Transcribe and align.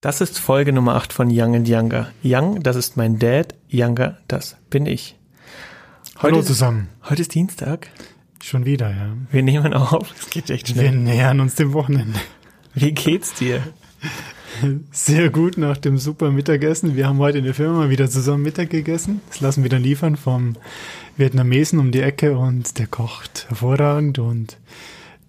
Das 0.00 0.20
ist 0.20 0.38
Folge 0.38 0.72
Nummer 0.72 0.94
8 0.94 1.12
von 1.12 1.28
Young 1.28 1.56
and 1.56 1.68
Younger. 1.68 2.12
Young, 2.22 2.62
das 2.62 2.76
ist 2.76 2.96
mein 2.96 3.18
Dad. 3.18 3.56
Younger, 3.68 4.18
das 4.28 4.56
bin 4.70 4.86
ich. 4.86 5.16
Heute 6.22 6.34
Hallo 6.34 6.42
zusammen. 6.42 6.88
Ist, 7.02 7.10
heute 7.10 7.22
ist 7.22 7.34
Dienstag. 7.34 7.88
Schon 8.40 8.64
wieder, 8.64 8.90
ja. 8.90 9.16
Wir 9.32 9.42
nehmen 9.42 9.74
auf. 9.74 10.14
Es 10.16 10.30
geht 10.30 10.50
echt 10.50 10.68
Wir 10.76 10.82
schnell. 10.90 10.96
nähern 10.98 11.40
uns 11.40 11.56
dem 11.56 11.72
Wochenende. 11.72 12.20
Wie 12.74 12.92
geht's 12.92 13.34
dir? 13.34 13.60
Sehr 14.92 15.30
gut 15.30 15.58
nach 15.58 15.78
dem 15.78 15.98
super 15.98 16.30
Mittagessen. 16.30 16.94
Wir 16.94 17.08
haben 17.08 17.18
heute 17.18 17.38
in 17.38 17.44
der 17.44 17.54
Firma 17.54 17.88
wieder 17.90 18.08
zusammen 18.08 18.44
Mittag 18.44 18.70
gegessen. 18.70 19.20
Das 19.30 19.40
lassen 19.40 19.64
wir 19.64 19.70
dann 19.70 19.82
liefern 19.82 20.14
vom 20.16 20.54
Vietnamesen 21.16 21.80
um 21.80 21.90
die 21.90 22.02
Ecke 22.02 22.38
und 22.38 22.78
der 22.78 22.86
kocht 22.86 23.46
hervorragend 23.48 24.20
und 24.20 24.58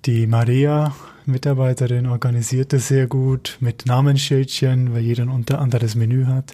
die 0.06 0.28
Maria, 0.28 0.96
Mitarbeiterin, 1.30 2.08
organisiert 2.08 2.74
das 2.74 2.88
sehr 2.88 3.08
gut 3.08 3.58
mit 3.60 3.86
Namensschildchen, 3.86 4.94
weil 4.94 5.02
jeder 5.02 5.24
ein 5.24 5.30
unter 5.30 5.60
anderes 5.60 5.96
Menü 5.96 6.26
hat 6.26 6.54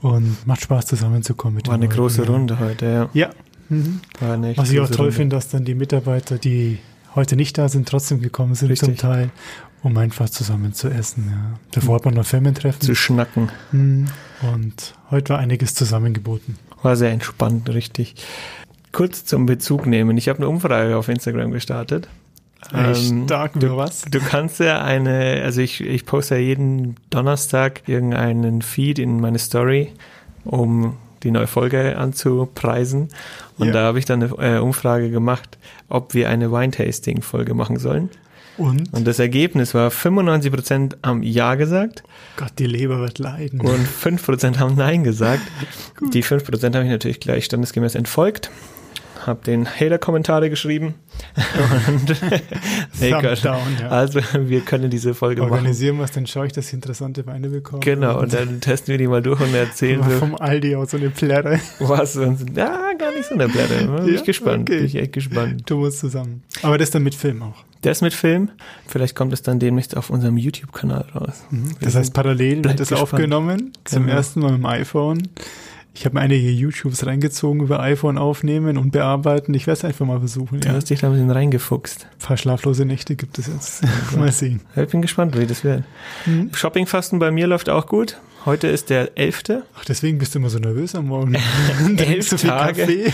und 0.00 0.46
macht 0.46 0.62
Spaß 0.62 0.86
zusammenzukommen. 0.86 1.56
Mit 1.56 1.68
War 1.68 1.74
eine 1.74 1.86
Leuten, 1.86 1.96
große. 1.96 2.26
Runde 2.26 2.58
heute, 2.58 2.86
ja. 2.86 3.10
Ja. 3.12 3.30
Mhm. 3.68 4.00
War 4.20 4.34
eine 4.34 4.56
Was 4.56 4.70
ich 4.70 4.80
auch 4.80 4.88
toll 4.88 5.06
Runde. 5.06 5.12
finde, 5.12 5.36
dass 5.36 5.48
dann 5.48 5.64
die 5.64 5.74
Mitarbeiter, 5.74 6.38
die 6.38 6.78
heute 7.14 7.36
nicht 7.36 7.56
da 7.58 7.68
sind, 7.68 7.88
trotzdem 7.88 8.20
gekommen 8.20 8.54
sind 8.54 8.76
zum 8.76 8.88
Richtig. 8.88 9.00
Teil, 9.00 9.30
um 9.82 9.96
einfach 9.96 10.28
zusammen 10.28 10.72
zu 10.74 10.88
essen. 10.88 11.28
Ja. 11.30 11.58
Davor 11.70 11.96
hat 11.96 12.04
man 12.04 12.14
noch 12.14 12.26
Firmentreffen. 12.26 12.80
Zu 12.80 12.94
schnacken. 12.94 13.50
Mhm. 13.70 14.06
Und 14.52 14.94
heute 15.10 15.34
war 15.34 15.38
einiges 15.38 15.74
zusammengeboten. 15.74 16.56
War 16.82 16.96
sehr 16.96 17.10
entspannt, 17.10 17.68
richtig. 17.68 18.14
Kurz 18.90 19.24
zum 19.24 19.46
Bezug 19.46 19.86
nehmen. 19.86 20.18
Ich 20.18 20.28
habe 20.28 20.38
eine 20.40 20.48
Umfrage 20.48 20.96
auf 20.96 21.08
Instagram 21.08 21.52
gestartet. 21.52 22.08
Ähm, 22.74 23.24
Stark, 23.24 23.52
du, 23.54 23.76
was? 23.76 24.02
Du 24.02 24.20
kannst 24.20 24.60
ja 24.60 24.82
eine, 24.82 25.42
also 25.44 25.60
ich, 25.60 25.80
ich 25.80 26.06
poste 26.06 26.36
ja 26.36 26.40
jeden 26.40 26.96
Donnerstag 27.10 27.82
irgendeinen 27.88 28.62
Feed 28.62 28.98
in 28.98 29.20
meine 29.20 29.38
Story, 29.38 29.92
um 30.44 30.96
die 31.22 31.30
neue 31.30 31.46
Folge 31.46 31.96
anzupreisen. 31.98 33.08
Und 33.58 33.68
Ja. 33.68 33.72
da 33.72 33.80
habe 33.84 33.98
ich 33.98 34.04
dann 34.04 34.22
eine 34.22 34.56
äh, 34.56 34.58
Umfrage 34.58 35.10
gemacht, 35.10 35.58
ob 35.88 36.14
wir 36.14 36.28
eine 36.28 36.50
Wine-Tasting-Folge 36.50 37.54
machen 37.54 37.78
sollen. 37.78 38.10
Und? 38.58 38.92
Und 38.92 39.06
das 39.06 39.18
Ergebnis 39.18 39.72
war 39.72 39.90
95% 39.90 40.96
haben 41.04 41.22
Ja 41.22 41.54
gesagt 41.54 42.02
Gott, 42.36 42.52
die 42.58 42.66
Leber 42.66 42.98
wird 43.00 43.18
leiden. 43.18 43.60
und 43.60 43.86
5% 43.88 44.58
haben 44.58 44.74
Nein 44.76 45.04
gesagt. 45.04 45.42
Die 46.12 46.22
5% 46.22 46.74
habe 46.74 46.84
ich 46.84 46.90
natürlich 46.90 47.20
gleich 47.20 47.44
standesgemäß 47.46 47.94
entfolgt. 47.94 48.50
Hab 49.26 49.44
den 49.44 49.66
Hater-Kommentare 49.66 50.50
geschrieben. 50.50 50.94
Und 51.88 52.20
Gott. 53.22 53.44
down, 53.44 53.58
ja. 53.80 53.88
Also 53.88 54.20
wir 54.36 54.60
können 54.62 54.90
diese 54.90 55.14
Folge 55.14 55.42
machen. 55.42 55.52
Organisieren 55.52 55.96
wir 55.98 56.04
es, 56.04 56.10
dann 56.10 56.26
schaue 56.26 56.46
ich, 56.46 56.52
dass 56.52 56.66
ich 56.68 56.72
interessante 56.74 57.24
Weine 57.26 57.48
bekomme. 57.48 57.80
Genau, 57.80 58.18
und 58.20 58.32
dann 58.34 58.60
testen 58.60 58.88
wir 58.92 58.98
die 58.98 59.06
mal 59.06 59.22
durch 59.22 59.40
und 59.40 59.54
erzählen 59.54 60.00
Mal 60.00 60.10
vom 60.10 60.34
Aldi 60.34 60.74
aus 60.76 60.90
so 60.90 60.96
eine 60.96 61.10
Plärre. 61.10 61.60
was. 61.78 62.14
Ja, 62.16 62.92
gar 62.98 63.12
nicht 63.12 63.24
so 63.28 63.34
eine 63.34 63.48
Blätter. 63.48 63.86
Bin 63.98 64.08
ich 64.08 64.20
Ja? 64.20 64.26
gespannt. 64.26 64.62
Okay. 64.68 64.78
Bin 64.78 64.86
ich 64.86 64.96
echt 64.96 65.12
gespannt. 65.12 65.66
Tun 65.66 65.82
wir 65.82 65.88
es 65.88 65.98
zusammen. 65.98 66.42
Aber 66.62 66.78
das 66.78 66.90
dann 66.90 67.02
mit 67.02 67.14
Film 67.14 67.42
auch. 67.42 67.64
Der 67.84 67.92
ist 67.92 68.02
mit 68.02 68.14
Film. 68.14 68.50
Vielleicht 68.86 69.16
kommt 69.16 69.32
es 69.32 69.42
dann 69.42 69.58
demnächst 69.58 69.96
auf 69.96 70.08
unserem 70.10 70.36
YouTube-Kanal 70.36 71.04
raus. 71.14 71.42
Mhm. 71.50 71.74
Das 71.80 71.94
heißt, 71.96 72.14
parallel 72.14 72.62
wird 72.64 72.78
das 72.80 72.88
gespannt. 72.88 73.02
aufgenommen. 73.02 73.72
Zum 73.84 74.04
Genau. 74.04 74.14
ersten 74.16 74.40
Mal 74.40 74.52
mit 74.52 74.58
dem 74.60 74.66
iPhone. 74.66 75.28
Ich 75.94 76.06
habe 76.06 76.14
mir 76.14 76.20
einige 76.22 76.48
YouTubes 76.50 77.04
reingezogen 77.06 77.60
über 77.62 77.80
iPhone 77.80 78.16
aufnehmen 78.16 78.78
und 78.78 78.92
bearbeiten. 78.92 79.52
Ich 79.52 79.66
werde 79.66 79.78
es 79.78 79.84
einfach 79.84 80.06
mal 80.06 80.18
versuchen. 80.20 80.60
Du 80.60 80.68
Ja. 80.68 80.74
hast 80.74 80.88
dich 80.88 81.00
da 81.00 81.08
ein 81.08 81.12
bisschen 81.12 81.30
reingefuchst. 81.30 82.06
Ein 82.10 82.26
paar 82.26 82.36
schlaflose 82.38 82.86
Nächte 82.86 83.14
gibt 83.14 83.38
es 83.38 83.46
jetzt. 83.48 83.82
mal 84.16 84.32
sehen. 84.32 84.60
Ich 84.74 84.88
bin 84.88 85.02
gespannt, 85.02 85.38
wie 85.38 85.46
das 85.46 85.64
wird. 85.64 85.84
Mhm. 86.24 86.50
Shoppingfasten 86.54 87.18
bei 87.18 87.30
mir 87.30 87.46
läuft 87.46 87.68
auch 87.68 87.86
gut. 87.86 88.18
Heute 88.46 88.66
ist 88.68 88.90
der 88.90 89.16
11. 89.18 89.62
Ach, 89.78 89.84
deswegen 89.84 90.18
bist 90.18 90.34
du 90.34 90.38
immer 90.40 90.48
so 90.50 90.58
nervös 90.58 90.94
am 90.94 91.06
Morgen. 91.08 91.36
Elf 91.98 92.28
Tage. 92.40 93.12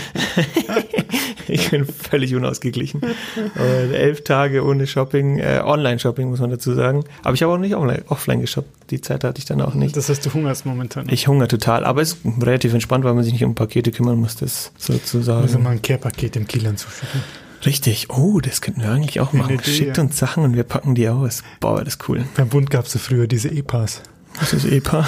Ich 1.59 1.71
bin 1.71 1.85
völlig 1.85 2.35
unausgeglichen. 2.35 3.01
Und 3.01 3.93
elf 3.93 4.23
Tage 4.23 4.63
ohne 4.63 4.87
Shopping, 4.87 5.39
äh, 5.39 5.61
Online-Shopping 5.63 6.29
muss 6.29 6.39
man 6.39 6.49
dazu 6.49 6.73
sagen. 6.73 7.03
Aber 7.23 7.33
ich 7.33 7.43
habe 7.43 7.53
auch 7.53 7.57
nicht 7.57 7.75
online, 7.75 8.03
offline 8.07 8.41
geshoppt. 8.41 8.91
Die 8.91 9.01
Zeit 9.01 9.23
hatte 9.23 9.39
ich 9.39 9.45
dann 9.45 9.61
auch 9.61 9.73
nicht. 9.73 9.95
Das 9.95 10.09
heißt, 10.09 10.25
du 10.25 10.33
hungerst 10.33 10.65
momentan. 10.65 11.07
Ich 11.09 11.27
hungere 11.27 11.47
total, 11.47 11.83
aber 11.83 12.01
es 12.01 12.13
ist 12.13 12.19
relativ 12.41 12.73
entspannt, 12.73 13.03
weil 13.03 13.13
man 13.13 13.23
sich 13.23 13.33
nicht 13.33 13.43
um 13.43 13.55
Pakete 13.55 13.91
kümmern 13.91 14.17
muss, 14.17 14.35
das 14.35 14.71
sozusagen. 14.77 15.41
also 15.41 15.59
mal 15.59 15.71
ein 15.71 15.81
Care-Paket 15.81 16.35
im 16.35 16.47
Kilian 16.47 16.77
zuschicken. 16.77 17.21
Richtig. 17.65 18.09
Oh, 18.09 18.39
das 18.39 18.61
könnten 18.61 18.81
wir 18.81 18.89
eigentlich 18.91 19.19
auch 19.19 19.33
machen. 19.33 19.55
Idee, 19.55 19.69
Schickt 19.69 19.97
ja. 19.97 20.03
uns 20.03 20.17
Sachen 20.17 20.43
und 20.43 20.55
wir 20.55 20.63
packen 20.63 20.95
die 20.95 21.09
aus. 21.09 21.43
Boah, 21.59 21.83
das 21.83 21.95
ist 21.95 22.09
cool. 22.09 22.23
Beim 22.37 22.47
Bund 22.47 22.69
gab 22.69 22.85
es 22.85 22.93
so 22.93 22.99
früher 22.99 23.27
diese 23.27 23.49
E-Pass. 23.49 24.01
Das 24.39 24.53
ist 24.53 24.65
EPA. 24.65 25.05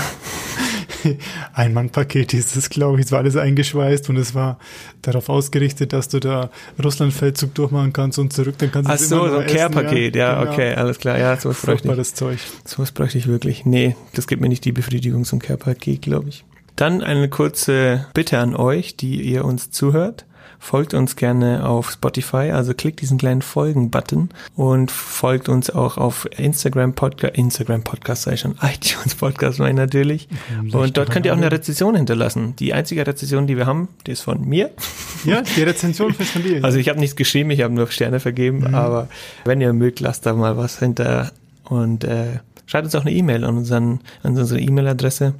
Ein-Mann-Paket 1.53 2.31
hieß 2.31 2.55
es, 2.55 2.69
glaube 2.69 2.99
ich. 2.99 3.05
Es 3.07 3.11
war 3.11 3.19
alles 3.19 3.35
eingeschweißt 3.35 4.09
und 4.09 4.17
es 4.17 4.33
war 4.35 4.57
darauf 5.01 5.29
ausgerichtet, 5.29 5.93
dass 5.93 6.07
du 6.09 6.19
da 6.19 6.49
Russland-Feldzug 6.83 7.53
durchmachen 7.55 7.93
kannst 7.93 8.19
und 8.19 8.31
zurück, 8.33 8.55
dann 8.57 8.71
kannst 8.71 8.89
du 8.89 8.93
Ach 8.93 8.99
es 8.99 9.09
so, 9.09 9.27
so 9.29 9.37
ein 9.37 9.47
Care-Paket. 9.47 10.15
Ja, 10.15 10.39
Genau. 10.39 10.51
okay, 10.53 10.73
alles 10.73 10.99
klar. 10.99 11.17
Ja, 11.17 11.35
sowas 11.37 11.57
bräuchte 11.61 11.71
ich. 11.73 11.81
Furchtbares 11.81 12.13
Zeug. 12.13 12.39
Sowas 12.65 12.91
bräuchte 12.91 13.17
ich 13.17 13.27
wirklich. 13.27 13.65
Nee, 13.65 13.95
das 14.13 14.27
gibt 14.27 14.41
mir 14.41 14.49
nicht 14.49 14.65
die 14.65 14.71
Befriedigung 14.71 15.23
zum 15.25 15.39
Care-Paket, 15.39 16.01
glaube 16.01 16.29
ich. 16.29 16.43
Dann 16.75 17.01
eine 17.03 17.29
kurze 17.29 18.07
Bitte 18.13 18.39
an 18.39 18.55
euch, 18.55 18.95
die 18.95 19.21
ihr 19.21 19.45
uns 19.45 19.71
zuhört. 19.71 20.25
Folgt 20.63 20.93
uns 20.93 21.15
gerne 21.15 21.67
auf 21.67 21.89
Spotify, 21.89 22.51
also 22.51 22.75
klickt 22.75 23.01
diesen 23.01 23.17
kleinen 23.17 23.41
Folgen-Button 23.41 24.29
und 24.55 24.91
folgt 24.91 25.49
uns 25.49 25.71
auch 25.71 25.97
auf 25.97 26.29
Instagram 26.37 26.93
Podcast, 26.93 27.35
Instagram 27.35 27.83
Podcast 27.83 28.21
sei 28.21 28.37
schon, 28.37 28.51
iTunes 28.61 29.15
Podcast 29.15 29.57
meine 29.57 29.71
ich 29.71 29.75
natürlich. 29.77 30.27
Und 30.71 30.97
dort 30.97 31.09
könnt 31.09 31.25
ihr 31.25 31.33
auch 31.33 31.37
eine 31.37 31.51
Rezension 31.51 31.95
hinterlassen. 31.95 32.55
Die 32.57 32.73
einzige 32.73 33.07
Rezension, 33.07 33.47
die 33.47 33.57
wir 33.57 33.65
haben, 33.65 33.87
die 34.05 34.11
ist 34.11 34.21
von 34.21 34.47
mir. 34.47 34.69
Ja, 35.23 35.41
die 35.41 35.61
Rezension 35.61 36.13
fürs 36.15 36.29
von 36.29 36.41
dir. 36.41 36.63
Also 36.63 36.79
ich 36.79 36.89
habe 36.89 36.99
nichts 36.99 37.15
geschrieben, 37.15 37.51
ich 37.51 37.61
habe 37.61 37.73
nur 37.73 37.87
Sterne 37.87 38.19
vergeben, 38.19 38.73
aber 38.73 39.07
wenn 39.45 39.61
ihr 39.61 39.71
mögt, 39.73 39.99
lasst 39.99 40.25
da 40.25 40.33
mal 40.33 40.57
was 40.57 40.79
hinter 40.79 41.31
und 41.65 42.03
äh, 42.03 42.39
schreibt 42.65 42.85
uns 42.85 42.95
auch 42.95 43.01
eine 43.01 43.11
E-Mail 43.11 43.43
an, 43.43 43.57
unseren, 43.57 43.99
an 44.23 44.37
unsere 44.37 44.59
E-Mail-Adresse 44.59 45.33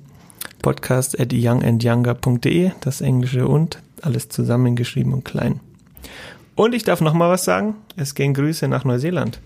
podcast 0.62 1.20
at 1.20 1.34
youngandyounger.de, 1.34 2.72
das 2.82 3.02
Englische 3.02 3.48
und 3.48 3.80
alles 4.04 4.30
zusammengeschrieben 4.30 5.14
und 5.14 5.26
klein. 5.26 5.60
Und 6.56 6.74
ich 6.76 6.84
darf 6.84 7.02
noch 7.02 7.14
mal 7.14 7.30
was 7.30 7.46
sagen, 7.46 7.76
es 7.96 8.16
gehen 8.16 8.34
Grüße 8.34 8.68
nach 8.68 8.84
Neuseeland. 8.84 9.40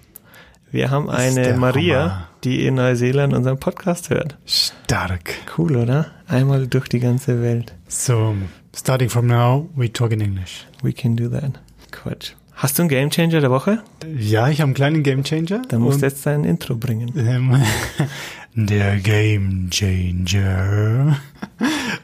Wir 0.71 0.89
haben 0.89 1.09
eine 1.09 1.53
Maria, 1.53 2.01
Hammer. 2.01 2.29
die 2.43 2.65
in 2.65 2.75
Neuseeland 2.75 3.33
unseren 3.33 3.59
Podcast 3.59 4.09
hört. 4.09 4.38
Stark. 4.45 5.35
Cool, 5.57 5.77
oder? 5.77 6.07
Einmal 6.27 6.67
durch 6.67 6.89
die 6.89 6.99
ganze 6.99 7.41
Welt. 7.41 7.73
So, 7.88 8.35
starting 8.75 9.09
from 9.09 9.27
now, 9.27 9.69
we 9.75 9.91
talk 9.91 10.11
in 10.11 10.19
English. 10.21 10.65
We 10.81 10.91
can 10.91 11.15
do 11.15 11.29
that. 11.29 11.59
Quatsch. 11.91 12.33
Hast 12.55 12.77
du 12.77 12.83
einen 12.83 12.89
Gamechanger 12.89 13.41
der 13.41 13.51
Woche? 13.51 13.83
Ja, 14.17 14.47
ich 14.49 14.61
habe 14.61 14.69
einen 14.69 14.73
kleinen 14.75 15.03
Gamechanger. 15.03 15.63
Dann 15.67 15.81
musst 15.81 16.01
du 16.01 16.05
jetzt 16.05 16.25
dein 16.25 16.45
Intro 16.45 16.75
bringen. 16.75 17.11
ähm, 17.17 17.61
der 18.55 18.95
Game 18.97 19.69
Changer. 19.69 21.17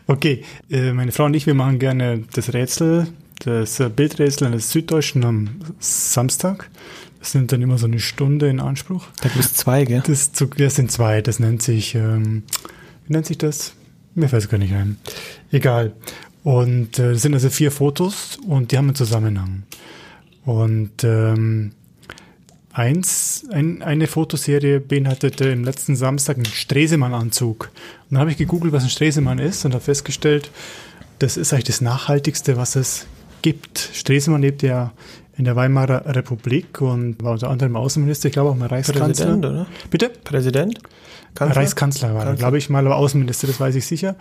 Okay, 0.07 0.44
äh, 0.69 0.91
meine 0.91 1.13
Frau 1.13 1.25
und 1.25 1.35
ich, 1.35 1.47
wir 1.47 1.53
machen 1.53 1.79
gerne 1.79 2.23
das 2.34 2.53
Rätsel, 2.53 3.07
das 3.45 3.79
äh, 3.79 3.90
Bildrätsel 3.90 4.47
eines 4.47 4.72
Süddeutschen 4.72 5.23
am 5.23 5.50
Samstag. 5.79 6.69
Das 7.19 7.34
nimmt 7.34 7.53
dann 7.53 7.61
immer 7.61 7.78
so 7.78 7.85
eine 7.85 8.00
Stunde 8.00 8.50
in 8.50 8.59
Anspruch. 8.59 9.07
Da 9.22 9.29
bist 9.29 9.57
zwei, 9.57 9.85
gell? 9.85 10.03
Das, 10.06 10.31
das 10.34 10.75
sind 10.75 10.91
zwei, 10.91 11.22
das 11.22 11.40
nennt 11.40 11.61
sich, 11.61 11.95
ähm, 11.95 12.44
wie 13.07 13.13
nennt 13.13 13.25
sich 13.25 13.38
das? 13.38 13.73
Mir 14.16 14.28
fällt 14.28 14.44
es 14.44 14.50
gar 14.50 14.57
nicht 14.57 14.73
ein. 14.73 14.97
Egal. 15.51 15.94
Und 16.44 17.00
äh, 17.00 17.13
das 17.13 17.22
sind 17.22 17.34
also 17.34 17.50
vier 17.50 17.72
Fotos 17.72 18.38
und 18.45 18.72
die 18.72 18.78
haben 18.78 18.88
einen 18.88 18.95
Zusammenhang. 18.95 19.63
Und 20.46 21.03
ähm, 21.03 21.72
eins, 22.74 23.46
ein, 23.52 23.81
eine 23.81 24.07
Fotoserie 24.07 24.79
beinhaltete 24.79 25.50
im 25.50 25.63
letzten 25.63 25.96
Samstag 25.96 26.38
einen 26.38 26.46
Stresemann-Anzug. 26.46 27.69
Und 28.09 28.12
dann 28.12 28.19
habe 28.19 28.31
ich 28.31 28.38
gegoogelt, 28.38 28.73
was 28.73 28.84
ein 28.84 28.90
Stresemann 28.90 29.40
ist 29.40 29.66
und 29.66 29.73
habe 29.73 29.84
festgestellt, 29.84 30.52
das 31.20 31.38
ist 31.38 31.53
eigentlich 31.53 31.66
das 31.66 31.82
Nachhaltigste, 31.82 32.58
was 32.58 32.76
es 32.76 33.05
gibt. 33.41 33.78
Stresemann 33.93 34.41
lebt 34.41 34.64
ja 34.64 34.91
in 35.37 35.45
der 35.45 35.55
Weimarer 35.55 36.03
Republik 36.16 36.81
und 36.81 37.22
war 37.23 37.31
unter 37.33 37.49
anderem 37.49 37.75
Außenminister, 37.75 38.28
ich 38.28 38.33
glaube 38.33 38.49
auch 38.51 38.55
mal 38.55 38.67
Reichskanzler. 38.67 39.05
Präsident, 39.07 39.45
oder? 39.45 39.66
Bitte? 39.89 40.09
Präsident? 40.23 40.79
Kanzler? 41.33 41.61
Reichskanzler 41.61 42.13
war 42.13 42.25
er, 42.25 42.33
glaube 42.35 42.57
ich 42.57 42.69
mal, 42.69 42.85
aber 42.85 42.97
Außenminister, 42.97 43.47
das 43.47 43.57
weiß 43.57 43.75
ich 43.75 43.85
sicher. 43.85 44.17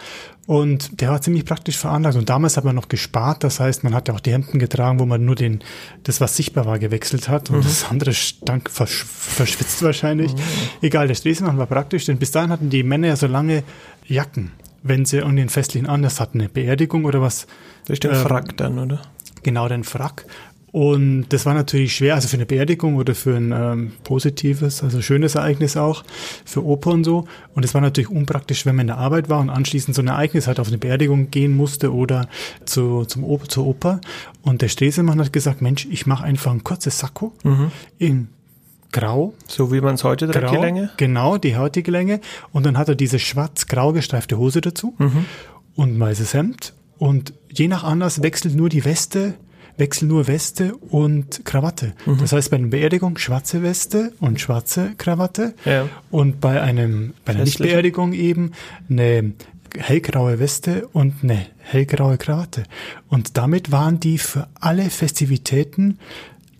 Und 0.46 1.00
der 1.00 1.08
war 1.10 1.20
ziemlich 1.20 1.44
praktisch 1.44 1.76
veranlagt. 1.76 2.14
Und 2.16 2.28
damals 2.30 2.56
hat 2.56 2.64
man 2.64 2.76
noch 2.76 2.86
gespart, 2.88 3.42
das 3.42 3.58
heißt, 3.58 3.82
man 3.82 3.94
hat 3.94 4.06
ja 4.06 4.14
auch 4.14 4.20
die 4.20 4.30
Hemden 4.32 4.60
getragen, 4.60 5.00
wo 5.00 5.06
man 5.06 5.24
nur 5.24 5.34
den, 5.34 5.58
das, 6.04 6.20
was 6.20 6.36
sichtbar 6.36 6.66
war, 6.66 6.78
gewechselt 6.78 7.28
hat. 7.28 7.50
Und 7.50 7.58
Mhm. 7.58 7.62
das 7.62 7.90
andere 7.90 8.12
stank 8.12 8.70
versch 8.70 9.04
verschwitzt 9.04 9.82
wahrscheinlich. 9.82 10.32
Egal, 10.82 11.08
der 11.08 11.16
Stresemann 11.16 11.58
war 11.58 11.66
praktisch, 11.66 12.04
denn 12.04 12.18
bis 12.18 12.30
dahin 12.30 12.50
hatten 12.50 12.70
die 12.70 12.84
Männer 12.84 13.08
ja 13.08 13.16
so 13.16 13.26
lange 13.26 13.64
Jacken, 14.06 14.52
wenn 14.84 15.04
sie 15.04 15.16
irgendwie 15.18 15.40
einen 15.40 15.50
festlichen 15.50 15.88
Anlass 15.88 16.20
hatten, 16.20 16.38
eine 16.40 16.48
Beerdigung 16.48 17.04
oder 17.06 17.20
was. 17.20 17.48
Ist 17.88 18.04
der 18.04 18.12
Ähm, 18.12 18.18
Frack 18.18 18.56
dann, 18.56 18.78
oder? 18.78 19.00
Genau, 19.42 19.66
den 19.68 19.82
Frack. 19.84 20.26
Und 20.72 21.26
das 21.30 21.46
war 21.46 21.54
natürlich 21.54 21.96
schwer, 21.96 22.14
also 22.14 22.28
für 22.28 22.36
eine 22.36 22.46
Beerdigung 22.46 22.94
oder 22.96 23.14
für 23.16 23.36
ein 23.36 23.52
ähm, 23.52 23.92
positives, 24.04 24.82
also 24.84 25.02
schönes 25.02 25.34
Ereignis 25.34 25.76
auch, 25.76 26.04
für 26.44 26.64
Opa 26.64 26.90
und 26.90 27.02
so. 27.04 27.26
Und 27.54 27.64
es 27.64 27.74
war 27.74 27.80
natürlich 27.80 28.08
unpraktisch, 28.10 28.66
wenn 28.66 28.76
man 28.76 28.82
in 28.84 28.86
der 28.88 28.98
Arbeit 28.98 29.28
war 29.28 29.40
und 29.40 29.50
anschließend 29.50 29.96
so 29.96 30.02
ein 30.02 30.06
Ereignis 30.08 30.46
halt 30.46 30.60
auf 30.60 30.68
eine 30.68 30.78
Beerdigung 30.78 31.30
gehen 31.30 31.56
musste 31.56 31.92
oder 31.92 32.28
zu, 32.66 33.04
zum 33.04 33.24
Opa, 33.24 33.48
zur 33.48 33.66
Oper. 33.66 34.00
Und 34.42 34.62
der 34.62 34.68
Stresemann 34.68 35.18
hat 35.20 35.32
gesagt, 35.32 35.60
Mensch, 35.60 35.88
ich 35.90 36.06
mache 36.06 36.22
einfach 36.24 36.52
ein 36.52 36.62
kurzes 36.62 36.98
Sakko 36.98 37.32
Mhm. 37.42 37.72
in 37.98 38.28
Grau. 38.92 39.34
So 39.48 39.72
wie 39.72 39.80
man 39.80 39.94
es 39.96 40.04
heute 40.04 40.28
trägt, 40.28 40.50
die 40.50 40.54
Grau, 40.54 40.62
Länge. 40.62 40.90
Genau, 40.96 41.36
die 41.38 41.56
heutige 41.56 41.90
Länge. 41.90 42.20
Und 42.52 42.64
dann 42.66 42.76
hat 42.78 42.88
er 42.88 42.94
diese 42.94 43.18
schwarz-grau 43.18 43.92
gestreifte 43.92 44.38
Hose 44.38 44.60
dazu 44.60 44.94
Mhm. 44.98 45.24
und 45.74 45.98
weißes 45.98 46.34
Hemd. 46.34 46.74
Und 46.98 47.32
je 47.52 47.66
nach 47.68 47.82
Anlass 47.84 48.22
wechselt 48.22 48.54
nur 48.54 48.68
die 48.68 48.84
Weste, 48.84 49.34
wechseln 49.80 50.08
nur 50.08 50.28
Weste 50.28 50.76
und 50.76 51.44
Krawatte. 51.44 51.94
Mhm. 52.06 52.18
Das 52.18 52.32
heißt, 52.32 52.50
bei 52.50 52.58
einer 52.58 52.68
Beerdigung 52.68 53.18
schwarze 53.18 53.62
Weste 53.62 54.12
und 54.20 54.40
schwarze 54.40 54.92
Krawatte. 54.96 55.54
Ja. 55.64 55.88
Und 56.10 56.40
bei 56.40 56.60
einem, 56.60 57.14
bei 57.24 57.32
einer. 57.32 57.44
Nichtbeerdigung 57.44 58.12
eben 58.12 58.52
eine 58.88 59.32
hellgraue 59.76 60.38
Weste 60.38 60.86
und 60.92 61.14
eine 61.22 61.46
hellgraue 61.58 62.18
Krawatte. 62.18 62.64
Und 63.08 63.36
damit 63.36 63.72
waren 63.72 63.98
die 64.00 64.18
für 64.18 64.48
alle 64.60 64.90
Festivitäten 64.90 65.98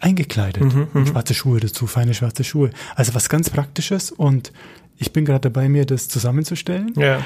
eingekleidet. 0.01 0.63
Mhm, 0.63 0.89
und 0.95 1.09
schwarze 1.09 1.35
Schuhe 1.35 1.61
dazu, 1.61 1.87
feine 1.87 2.15
schwarze 2.15 2.45
Schuhe. 2.45 2.71
Also 2.97 3.15
was 3.15 3.29
ganz 3.29 3.51
Praktisches 3.51 4.11
und 4.11 4.53
ich 4.97 5.13
bin 5.13 5.25
gerade 5.25 5.51
dabei, 5.51 5.69
mir 5.69 5.87
das 5.87 6.09
zusammenzustellen. 6.09 6.93
Ja. 6.97 7.23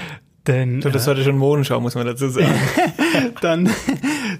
Denn 0.46 0.82
So, 0.82 0.90
das 0.90 1.06
äh, 1.06 1.16
war 1.16 1.22
schon 1.22 1.38
Modenschau, 1.38 1.80
muss 1.80 1.94
man 1.94 2.06
dazu 2.06 2.28
sagen. 2.28 2.54
dann, 3.40 3.70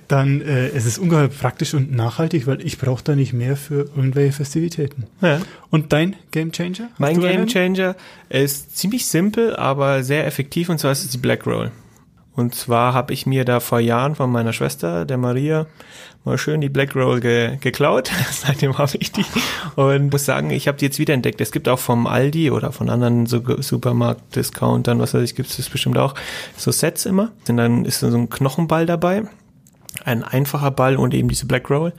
dann 0.06 0.42
äh, 0.42 0.68
es 0.68 0.84
ist 0.84 0.98
ungeheuer 0.98 1.28
praktisch 1.28 1.72
und 1.72 1.92
nachhaltig, 1.94 2.46
weil 2.46 2.64
ich 2.64 2.78
brauche 2.78 3.02
da 3.02 3.14
nicht 3.14 3.32
mehr 3.32 3.56
für 3.56 3.88
irgendwelche 3.96 4.32
Festivitäten. 4.32 5.06
ja. 5.22 5.40
Und 5.70 5.92
dein 5.92 6.14
Game 6.30 6.52
Changer? 6.52 6.90
Mein 6.98 7.20
Game 7.20 7.30
einen? 7.30 7.46
Changer 7.46 7.96
ist 8.28 8.76
ziemlich 8.76 9.06
simpel, 9.06 9.56
aber 9.56 10.02
sehr 10.02 10.26
effektiv 10.26 10.68
und 10.68 10.78
zwar 10.78 10.92
ist 10.92 11.04
es 11.04 11.10
die 11.10 11.18
Black 11.18 11.46
Roll. 11.46 11.72
Und 12.36 12.54
zwar 12.54 12.94
habe 12.94 13.12
ich 13.12 13.26
mir 13.26 13.44
da 13.44 13.60
vor 13.60 13.80
Jahren 13.80 14.14
von 14.14 14.30
meiner 14.30 14.52
Schwester, 14.52 15.04
der 15.04 15.18
Maria, 15.18 15.66
mal 16.24 16.36
schön 16.36 16.60
die 16.60 16.68
Black 16.68 16.96
Roll 16.96 17.20
ge 17.20 17.56
geklaut. 17.60 18.10
Seitdem 18.30 18.76
habe 18.76 18.92
ich 18.98 19.12
die 19.12 19.24
und 19.76 20.10
muss 20.10 20.24
sagen, 20.24 20.50
ich 20.50 20.66
habe 20.66 20.78
die 20.78 20.86
jetzt 20.86 20.98
wiederentdeckt. 20.98 21.40
Es 21.40 21.52
gibt 21.52 21.68
auch 21.68 21.78
vom 21.78 22.06
Aldi 22.06 22.50
oder 22.50 22.72
von 22.72 22.90
anderen 22.90 23.26
so 23.26 23.40
Supermarkt-Discountern, 23.40 24.98
was 24.98 25.14
weiß 25.14 25.22
ich, 25.22 25.36
gibt 25.36 25.50
es 25.50 25.56
das 25.56 25.68
bestimmt 25.68 25.98
auch, 25.98 26.14
so 26.56 26.72
Sets 26.72 27.06
immer. 27.06 27.30
Und 27.48 27.56
dann 27.56 27.84
ist 27.84 28.00
so 28.00 28.06
ein 28.08 28.30
Knochenball 28.30 28.86
dabei 28.86 29.24
ein 30.04 30.22
einfacher 30.22 30.70
Ball 30.70 30.96
und 30.96 31.14
eben 31.14 31.28
diese 31.28 31.46
Black 31.46 31.70
Roll. 31.70 31.92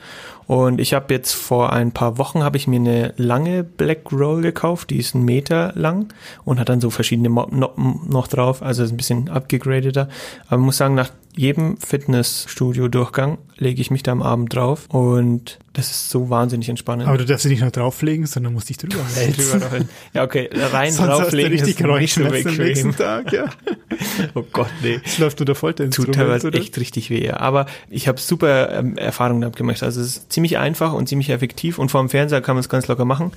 Und 0.47 0.79
ich 0.79 0.93
habe 0.93 1.13
jetzt 1.13 1.33
vor 1.33 1.73
ein 1.73 1.91
paar 1.91 2.17
Wochen 2.17 2.43
habe 2.43 2.57
ich 2.57 2.67
mir 2.67 2.79
eine 2.79 3.13
lange 3.17 3.63
Black 3.63 4.11
Roll 4.11 4.41
gekauft, 4.41 4.91
die 4.91 4.97
ist 4.97 5.15
einen 5.15 5.25
Meter 5.25 5.73
lang 5.75 6.13
und 6.43 6.59
hat 6.59 6.69
dann 6.69 6.81
so 6.81 6.89
verschiedene 6.89 7.29
Noppen 7.29 8.01
noch 8.07 8.27
drauf, 8.27 8.61
also 8.61 8.83
ist 8.83 8.91
ein 8.91 8.97
bisschen 8.97 9.29
abgegradeter. 9.29 10.07
Aber 10.47 10.61
muss 10.61 10.77
sagen, 10.77 10.93
nach 10.95 11.09
jedem 11.37 11.77
Fitnessstudio-Durchgang 11.77 13.37
lege 13.57 13.81
ich 13.81 13.91
mich 13.91 14.03
da 14.03 14.11
am 14.11 14.21
Abend 14.21 14.53
drauf 14.53 14.85
und 14.89 15.59
das 15.73 15.91
ist 15.91 16.09
so 16.09 16.29
wahnsinnig 16.29 16.69
entspannend. 16.69 17.07
Aber 17.07 17.17
du 17.17 17.25
darfst 17.25 17.43
sie 17.43 17.49
nicht 17.49 17.61
nur 17.61 17.71
drauflegen, 17.71 18.25
sondern 18.25 18.53
musst 18.53 18.69
dich 18.69 18.77
drüber 18.77 18.95
wälzen. 19.15 19.61
Rollen. 19.61 19.89
ja, 20.13 20.23
okay, 20.23 20.49
rein 20.53 20.91
Sonst 20.91 21.09
hast 21.09 21.17
du 21.17 21.23
drauflegen 21.23 21.51
richtig 21.51 21.77
Kreuzschmerzen 21.77 22.47
am 22.47 22.55
nächsten. 22.57 22.95
Tag, 22.95 23.31
ja. 23.31 23.49
Oh 24.33 24.43
Gott, 24.51 24.71
nee. 24.81 24.99
Es 25.03 25.17
läuft 25.17 25.39
unter 25.39 25.53
tut 25.53 25.59
Folterinstrument, 25.59 26.15
teilweise 26.15 26.47
oder? 26.47 26.59
echt 26.59 26.77
richtig 26.77 27.09
weh. 27.09 27.29
Aber 27.31 27.65
ich 27.89 28.07
habe 28.07 28.19
super 28.19 28.71
ähm, 28.71 28.97
Erfahrungen 28.97 29.41
damit 29.41 29.55
gemacht. 29.57 29.83
Also 29.83 30.01
es 30.01 30.07
ist 30.07 30.33
ziemlich 30.33 30.57
einfach 30.57 30.93
und 30.93 31.07
ziemlich 31.07 31.29
effektiv 31.29 31.79
und 31.79 31.89
vor 31.91 32.01
dem 32.01 32.09
Fernseher 32.09 32.41
kann 32.41 32.55
man 32.55 32.61
es 32.61 32.69
ganz 32.69 32.87
locker 32.87 33.05
machen. 33.05 33.31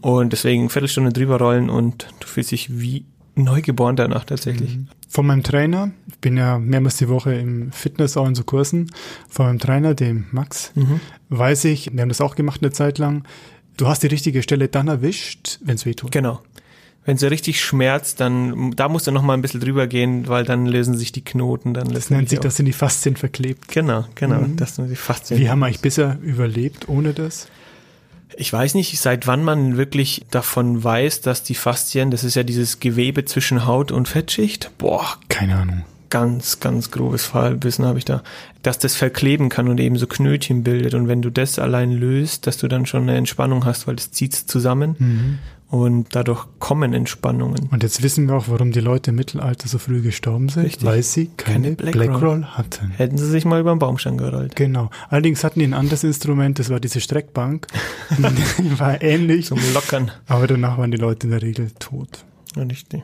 Und 0.00 0.32
deswegen 0.32 0.70
Viertelstunde 0.70 1.12
drüber 1.12 1.38
rollen 1.38 1.70
und 1.70 2.08
du 2.20 2.26
fühlst 2.26 2.50
dich 2.50 2.80
wie 2.80 3.04
neugeboren 3.34 3.96
danach 3.96 4.24
tatsächlich. 4.24 4.78
Von 5.08 5.26
meinem 5.26 5.42
Trainer, 5.42 5.90
ich 6.08 6.18
bin 6.18 6.36
ja 6.36 6.58
mehrmals 6.58 6.96
die 6.96 7.08
Woche 7.08 7.34
im 7.34 7.72
Fitness 7.72 8.16
auch 8.16 8.26
in 8.26 8.34
so 8.34 8.44
Kursen, 8.44 8.90
von 9.28 9.46
meinem 9.46 9.58
Trainer, 9.58 9.94
dem 9.94 10.26
Max, 10.32 10.72
Mhm. 10.74 11.00
weiß 11.28 11.64
ich, 11.66 11.92
wir 11.92 12.02
haben 12.02 12.08
das 12.08 12.20
auch 12.20 12.34
gemacht 12.36 12.62
eine 12.62 12.72
Zeit 12.72 12.98
lang, 12.98 13.24
du 13.76 13.86
hast 13.86 14.02
die 14.02 14.08
richtige 14.08 14.42
Stelle 14.42 14.68
dann 14.68 14.88
erwischt, 14.88 15.58
wenn 15.64 15.74
es 15.76 15.86
weh 15.86 15.94
tut. 15.94 16.12
Genau. 16.12 16.40
Wenn 17.06 17.16
es 17.16 17.22
richtig 17.22 17.60
schmerzt, 17.60 18.20
dann 18.20 18.70
da 18.70 18.88
musst 18.88 19.06
du 19.06 19.10
noch 19.10 19.22
mal 19.22 19.34
ein 19.34 19.42
bisschen 19.42 19.60
drüber 19.60 19.86
gehen, 19.86 20.26
weil 20.26 20.44
dann 20.44 20.64
lösen 20.64 20.96
sich 20.96 21.12
die 21.12 21.22
Knoten. 21.22 21.74
Dann 21.74 21.88
Das 21.92 22.08
nennt 22.08 22.30
sich, 22.30 22.40
das 22.40 22.56
sind 22.56 22.64
die 22.64 22.72
Faszien 22.72 23.16
verklebt. 23.16 23.68
Genau, 23.68 24.06
genau. 24.14 24.40
Mhm. 24.40 24.56
Das 24.56 24.76
sind 24.76 24.88
die 24.88 24.96
fast 24.96 25.30
Wie 25.36 25.50
haben 25.50 25.58
wir 25.58 25.66
eigentlich 25.66 25.80
bisher 25.80 26.18
überlebt 26.22 26.88
ohne 26.88 27.12
das? 27.12 27.48
Ich 28.36 28.52
weiß 28.52 28.74
nicht, 28.74 28.98
seit 28.98 29.26
wann 29.26 29.42
man 29.44 29.76
wirklich 29.76 30.24
davon 30.30 30.82
weiß, 30.82 31.20
dass 31.20 31.42
die 31.42 31.54
Faszien, 31.54 32.10
das 32.10 32.24
ist 32.24 32.34
ja 32.34 32.42
dieses 32.42 32.80
Gewebe 32.80 33.24
zwischen 33.24 33.66
Haut 33.66 33.92
und 33.92 34.08
Fettschicht. 34.08 34.70
Boah, 34.78 35.16
Keine 35.28 35.56
Ahnung. 35.56 35.84
ganz, 36.10 36.60
ganz 36.60 36.90
grobes 36.90 37.24
Fallwissen 37.26 37.84
habe 37.84 37.98
ich 37.98 38.04
da, 38.04 38.22
dass 38.62 38.78
das 38.78 38.94
verkleben 38.96 39.48
kann 39.48 39.68
und 39.68 39.78
eben 39.80 39.96
so 39.96 40.06
Knötchen 40.06 40.62
bildet. 40.62 40.94
Und 40.94 41.08
wenn 41.08 41.22
du 41.22 41.30
das 41.30 41.58
allein 41.58 41.90
löst, 41.92 42.46
dass 42.46 42.56
du 42.56 42.68
dann 42.68 42.86
schon 42.86 43.02
eine 43.02 43.16
Entspannung 43.16 43.64
hast, 43.64 43.86
weil 43.86 43.96
das 43.96 44.10
zieht 44.12 44.34
zusammen 44.34 44.96
Mhm. 44.98 45.38
Und 45.74 46.14
dadurch 46.14 46.46
kommen 46.60 46.92
Entspannungen. 46.92 47.68
Und 47.72 47.82
jetzt 47.82 48.00
wissen 48.04 48.28
wir 48.28 48.36
auch, 48.36 48.44
warum 48.46 48.70
die 48.70 48.78
Leute 48.78 49.10
im 49.10 49.16
Mittelalter 49.16 49.66
so 49.66 49.78
früh 49.78 50.02
gestorben 50.02 50.48
sind, 50.48 50.66
Richtig. 50.66 50.84
weil 50.86 51.02
sie 51.02 51.30
keine, 51.36 51.74
Keine 51.74 51.74
Black 51.74 51.92
Black, 51.94 52.10
Roll. 52.10 52.20
Roll 52.28 52.44
hatten. 52.44 52.90
Hätten 52.90 53.18
sie 53.18 53.26
sich 53.28 53.44
mal 53.44 53.58
über 53.60 53.74
den 53.74 53.80
Baumstamm 53.80 54.16
gerollt. 54.16 54.54
Genau. 54.54 54.90
Allerdings 55.08 55.42
hatten 55.42 55.58
die 55.58 55.66
ein 55.66 55.74
anderes 55.74 56.04
Instrument, 56.04 56.60
das 56.60 56.70
war 56.70 56.78
diese 56.78 57.00
Streckbank. 57.00 57.66
die 58.58 58.78
war 58.78 59.02
ähnlich, 59.02 59.46
Zum 59.46 59.58
Lockern. 59.74 60.12
aber 60.28 60.46
danach 60.46 60.78
waren 60.78 60.92
die 60.92 60.96
Leute 60.96 61.26
in 61.26 61.32
der 61.32 61.42
Regel 61.42 61.72
tot. 61.80 62.24
Die. 62.56 63.02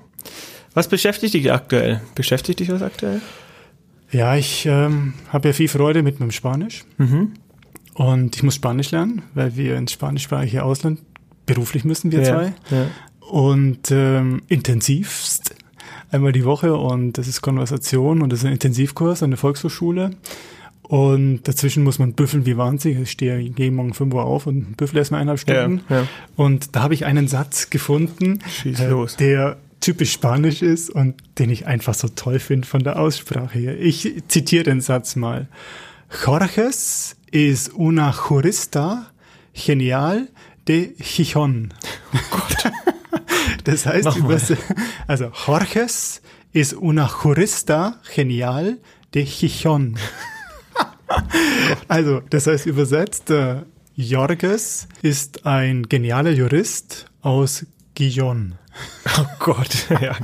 Was 0.74 0.86
beschäftigt 0.86 1.34
dich 1.34 1.50
aktuell? 1.50 2.00
Beschäftigt 2.14 2.60
dich 2.60 2.70
was 2.70 2.82
aktuell? 2.82 3.20
Ja, 4.12 4.36
ich 4.36 4.64
ähm, 4.66 5.14
habe 5.30 5.48
ja 5.48 5.54
viel 5.54 5.66
Freude 5.66 6.04
mit 6.04 6.20
meinem 6.20 6.30
Spanisch 6.30 6.84
Mhm. 6.98 7.32
und 7.94 8.36
ich 8.36 8.44
muss 8.44 8.54
Spanisch 8.54 8.92
lernen, 8.92 9.22
weil 9.34 9.56
wir 9.56 9.76
ins 9.76 9.90
spanischsprachige 9.92 10.62
Ausland 10.62 11.00
beruflich 11.54 11.84
müssen, 11.84 12.12
wir 12.12 12.22
zwei. 12.24 12.52
Ja. 12.70 12.86
Und 13.28 13.90
ähm, 13.90 14.42
intensivst 14.48 15.54
einmal 16.10 16.32
die 16.32 16.44
Woche 16.44 16.74
und 16.76 17.12
das 17.18 17.28
ist 17.28 17.40
Konversation 17.42 18.22
und 18.22 18.30
das 18.32 18.40
ist 18.40 18.46
ein 18.46 18.52
Intensivkurs 18.52 19.22
an 19.22 19.30
der 19.30 19.38
Volkshochschule. 19.38 20.10
Und 20.82 21.42
dazwischen 21.44 21.84
muss 21.84 22.00
man 22.00 22.14
büffeln 22.14 22.46
wie 22.46 22.56
wahnsinnig. 22.56 22.98
Ich 23.02 23.10
stehe 23.12 23.38
jeden 23.38 23.76
Morgen 23.76 23.94
5 23.94 24.12
Uhr 24.12 24.24
auf 24.24 24.48
und 24.48 24.76
büffel 24.76 24.98
erstmal 24.98 25.20
eineinhalb 25.20 25.48
Ja, 25.48 25.62
Stunden. 25.62 25.84
ja. 25.88 26.06
Und 26.34 26.74
da 26.74 26.82
habe 26.82 26.94
ich 26.94 27.04
einen 27.04 27.28
Satz 27.28 27.70
gefunden, 27.70 28.40
äh, 28.64 29.06
der 29.20 29.56
typisch 29.78 30.12
spanisch 30.12 30.62
ist 30.62 30.90
und 30.90 31.14
den 31.38 31.48
ich 31.50 31.66
einfach 31.68 31.94
so 31.94 32.08
toll 32.08 32.40
finde 32.40 32.66
von 32.66 32.82
der 32.82 32.98
Aussprache 32.98 33.56
her. 33.58 33.80
Ich 33.80 34.22
zitiere 34.26 34.64
den 34.64 34.80
Satz 34.80 35.14
mal. 35.14 35.46
Jorges 36.26 37.16
es 37.32 37.68
una 37.68 38.10
jurista 38.28 39.06
genial 39.54 40.26
de 40.70 40.94
Chichon. 41.02 41.74
Oh 42.14 42.18
Gott. 42.30 42.72
Das 43.64 43.84
heißt, 43.84 44.16
übers, 44.16 44.54
also 45.06 45.32
Jorges 45.46 46.22
es 46.52 46.72
una 46.72 47.10
jurista 47.22 47.98
genial 48.14 48.78
de 49.12 49.24
Chichon. 49.26 49.98
Also, 51.88 52.20
das 52.30 52.46
heißt 52.46 52.66
übersetzt, 52.66 53.30
äh, 53.30 53.62
Jorges 53.96 54.86
ist 55.02 55.44
ein 55.44 55.88
genialer 55.88 56.30
Jurist 56.30 57.06
aus 57.20 57.66
Gijón. 57.96 58.52
Oh 59.18 59.24
Gott, 59.40 59.88
ja. 60.00 60.16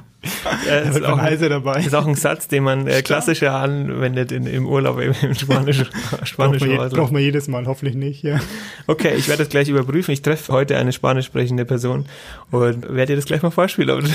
Da 0.66 0.78
ist, 0.78 1.02
auch 1.04 1.18
ein, 1.18 1.38
dabei. 1.40 1.80
ist 1.80 1.94
auch 1.94 2.06
ein 2.06 2.14
Satz, 2.14 2.48
den 2.48 2.64
man 2.64 2.86
äh, 2.86 3.02
klassischer 3.02 3.54
anwendet 3.54 4.32
in, 4.32 4.46
im 4.46 4.66
Urlaub 4.66 5.00
im, 5.00 5.14
im 5.22 5.34
Spanisch, 5.34 5.84
Braucht 6.10 6.28
spanischen 6.28 6.68
man, 6.68 6.76
Ausland. 6.78 6.94
braucht 6.94 7.12
man 7.12 7.22
jedes 7.22 7.48
Mal, 7.48 7.66
hoffentlich 7.66 7.96
nicht. 7.96 8.22
Ja. 8.22 8.40
Okay, 8.86 9.14
ich 9.16 9.28
werde 9.28 9.42
das 9.44 9.50
gleich 9.50 9.68
überprüfen. 9.68 10.12
Ich 10.12 10.22
treffe 10.22 10.52
heute 10.52 10.76
eine 10.76 10.92
spanisch 10.92 11.26
sprechende 11.26 11.64
Person 11.64 12.06
und 12.50 12.82
werde 12.94 13.06
dir 13.12 13.16
das 13.16 13.24
gleich 13.26 13.42
mal 13.42 13.50
vorspielen, 13.50 13.90
ob 13.90 14.04
du, 14.04 14.10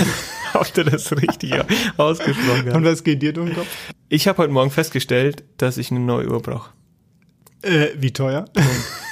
ob 0.59 0.73
du 0.73 0.83
das 0.83 1.11
richtig 1.11 1.53
ausgesprochen 1.97 2.69
Und 2.71 2.85
hast. 2.85 2.91
was 2.91 3.03
geht 3.03 3.21
dir 3.21 3.33
durch 3.33 3.49
den 3.49 3.55
Kopf? 3.57 3.67
Ich 4.09 4.27
habe 4.27 4.37
heute 4.39 4.51
Morgen 4.53 4.71
festgestellt, 4.71 5.43
dass 5.57 5.77
ich 5.77 5.91
eine 5.91 5.99
neue 5.99 6.29
Uhr 6.29 6.41
brauche. 6.41 6.71
Äh, 7.61 7.89
wie 7.97 8.11
teuer? 8.11 8.45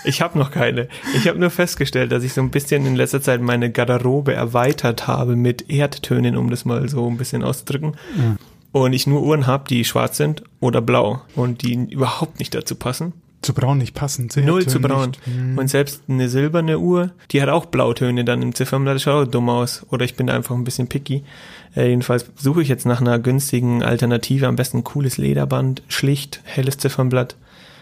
Ich 0.04 0.22
habe 0.22 0.38
noch 0.38 0.52
keine. 0.52 0.88
Ich 1.16 1.28
habe 1.28 1.40
nur 1.40 1.50
festgestellt, 1.50 2.12
dass 2.12 2.24
ich 2.24 2.34
so 2.34 2.42
ein 2.42 2.52
bisschen 2.52 2.86
in 2.86 2.96
letzter 2.96 3.22
Zeit 3.22 3.42
meine 3.42 3.72
Garderobe 3.72 4.34
erweitert 4.34 5.08
habe 5.08 5.36
mit 5.36 5.70
Erdtönen, 5.70 6.38
um 6.38 6.50
das 6.50 6.66
mal 6.66 6.88
so 6.90 7.08
ein 7.08 7.18
bisschen 7.18 7.44
auszudrücken. 7.44 7.96
Und 8.72 8.94
ich 8.94 9.08
nur 9.08 9.24
Uhren 9.24 9.48
habe, 9.48 9.66
die 9.68 9.84
schwarz 9.84 10.18
sind 10.18 10.44
oder 10.60 10.82
blau 10.82 11.22
und 11.36 11.64
die 11.64 11.74
überhaupt 11.92 12.40
nicht 12.40 12.54
dazu 12.54 12.76
passen. 12.76 13.14
Zu 13.42 13.54
braun 13.54 13.78
nicht 13.78 13.96
passend. 13.96 14.34
zu 14.34 14.42
Null 14.42 14.68
zu 14.68 14.82
braun. 14.82 15.12
nicht. 15.12 15.26
Hm. 15.26 15.58
Und 15.58 15.70
selbst 15.70 16.04
eine 16.10 16.28
silberne 16.28 16.78
Uhr, 16.78 17.12
die 17.32 17.42
hat 17.42 17.48
auch 17.48 17.68
Blautöne 17.68 18.26
dann 18.26 18.42
im 18.42 18.54
Ziffernblatt, 18.54 18.96
das 18.96 19.04
schaut 19.04 19.28
auch 19.28 19.32
dumm 19.32 19.50
aus. 19.50 19.86
Oder 19.90 20.04
ich 20.04 20.16
bin 20.16 20.28
da 20.28 20.36
einfach 20.36 20.56
ein 20.56 20.66
bisschen 20.66 20.90
picky. 20.90 21.24
Äh, 21.74 21.88
jedenfalls 21.88 22.26
suche 22.36 22.62
ich 22.62 22.68
jetzt 22.68 22.86
nach 22.86 23.00
einer 23.00 23.18
günstigen 23.18 23.82
Alternative, 23.82 24.48
am 24.48 24.58
besten 24.58 24.80
ein 24.80 24.84
cooles 24.84 25.18
Lederband, 25.18 25.84
schlicht, 25.88 26.42
helles 26.44 26.78
Ziffernblatt. 26.78 27.38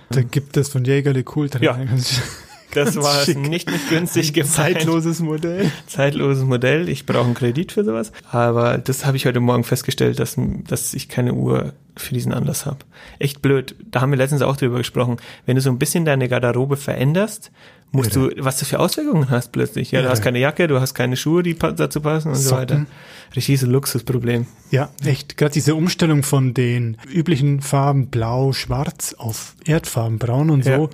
Da 0.09 0.21
gibt 0.21 0.57
es 0.57 0.69
von 0.69 0.85
Jägerle 0.85 1.23
cool. 1.35 1.49
Ja. 1.59 1.77
Das 2.85 2.95
war 2.97 3.23
schick. 3.25 3.37
nicht, 3.37 3.69
nicht 3.69 3.89
günstig 3.89 4.33
gemeint. 4.33 4.53
Zeitloses 4.53 5.19
Modell. 5.19 5.71
Zeitloses 5.87 6.43
Modell. 6.43 6.89
Ich 6.89 7.05
brauche 7.05 7.25
einen 7.25 7.33
Kredit 7.33 7.71
für 7.71 7.83
sowas. 7.83 8.11
Aber 8.31 8.77
das 8.77 9.05
habe 9.05 9.17
ich 9.17 9.25
heute 9.25 9.39
Morgen 9.39 9.63
festgestellt, 9.63 10.19
dass, 10.19 10.35
dass 10.67 10.93
ich 10.93 11.09
keine 11.09 11.33
Uhr 11.33 11.73
für 11.95 12.13
diesen 12.13 12.31
Anlass 12.33 12.65
habe. 12.65 12.79
Echt 13.19 13.41
blöd. 13.41 13.75
Da 13.91 14.01
haben 14.01 14.11
wir 14.11 14.17
letztens 14.17 14.41
auch 14.43 14.55
drüber 14.57 14.77
gesprochen. 14.77 15.17
Wenn 15.45 15.55
du 15.55 15.61
so 15.61 15.69
ein 15.69 15.79
bisschen 15.79 16.05
deine 16.05 16.27
Garderobe 16.29 16.77
veränderst, 16.77 17.51
musst 17.91 18.15
Irre. 18.15 18.35
du, 18.35 18.45
was 18.45 18.57
du 18.59 18.65
für 18.65 18.79
Auswirkungen 18.79 19.29
hast 19.29 19.51
plötzlich. 19.51 19.91
Ja, 19.91 20.01
du 20.01 20.09
hast 20.09 20.21
keine 20.21 20.39
Jacke, 20.39 20.67
du 20.67 20.79
hast 20.79 20.93
keine 20.93 21.15
Schuhe, 21.17 21.41
die 21.41 21.57
dazu 21.57 22.01
passen 22.01 22.29
und 22.29 22.35
so 22.35 22.49
Socken. 22.49 22.61
weiter. 22.61 22.85
Richtiges 23.35 23.61
Luxusproblem. 23.63 24.45
Ja, 24.71 24.89
echt. 25.03 25.37
Gerade 25.37 25.53
diese 25.53 25.73
Umstellung 25.75 26.23
von 26.23 26.53
den 26.53 26.97
üblichen 27.11 27.61
Farben 27.61 28.07
blau, 28.07 28.53
schwarz 28.53 29.15
auf 29.17 29.55
Erdfarben, 29.65 30.19
braun 30.19 30.49
und 30.49 30.63
so, 30.63 30.69
Ja. 30.69 30.89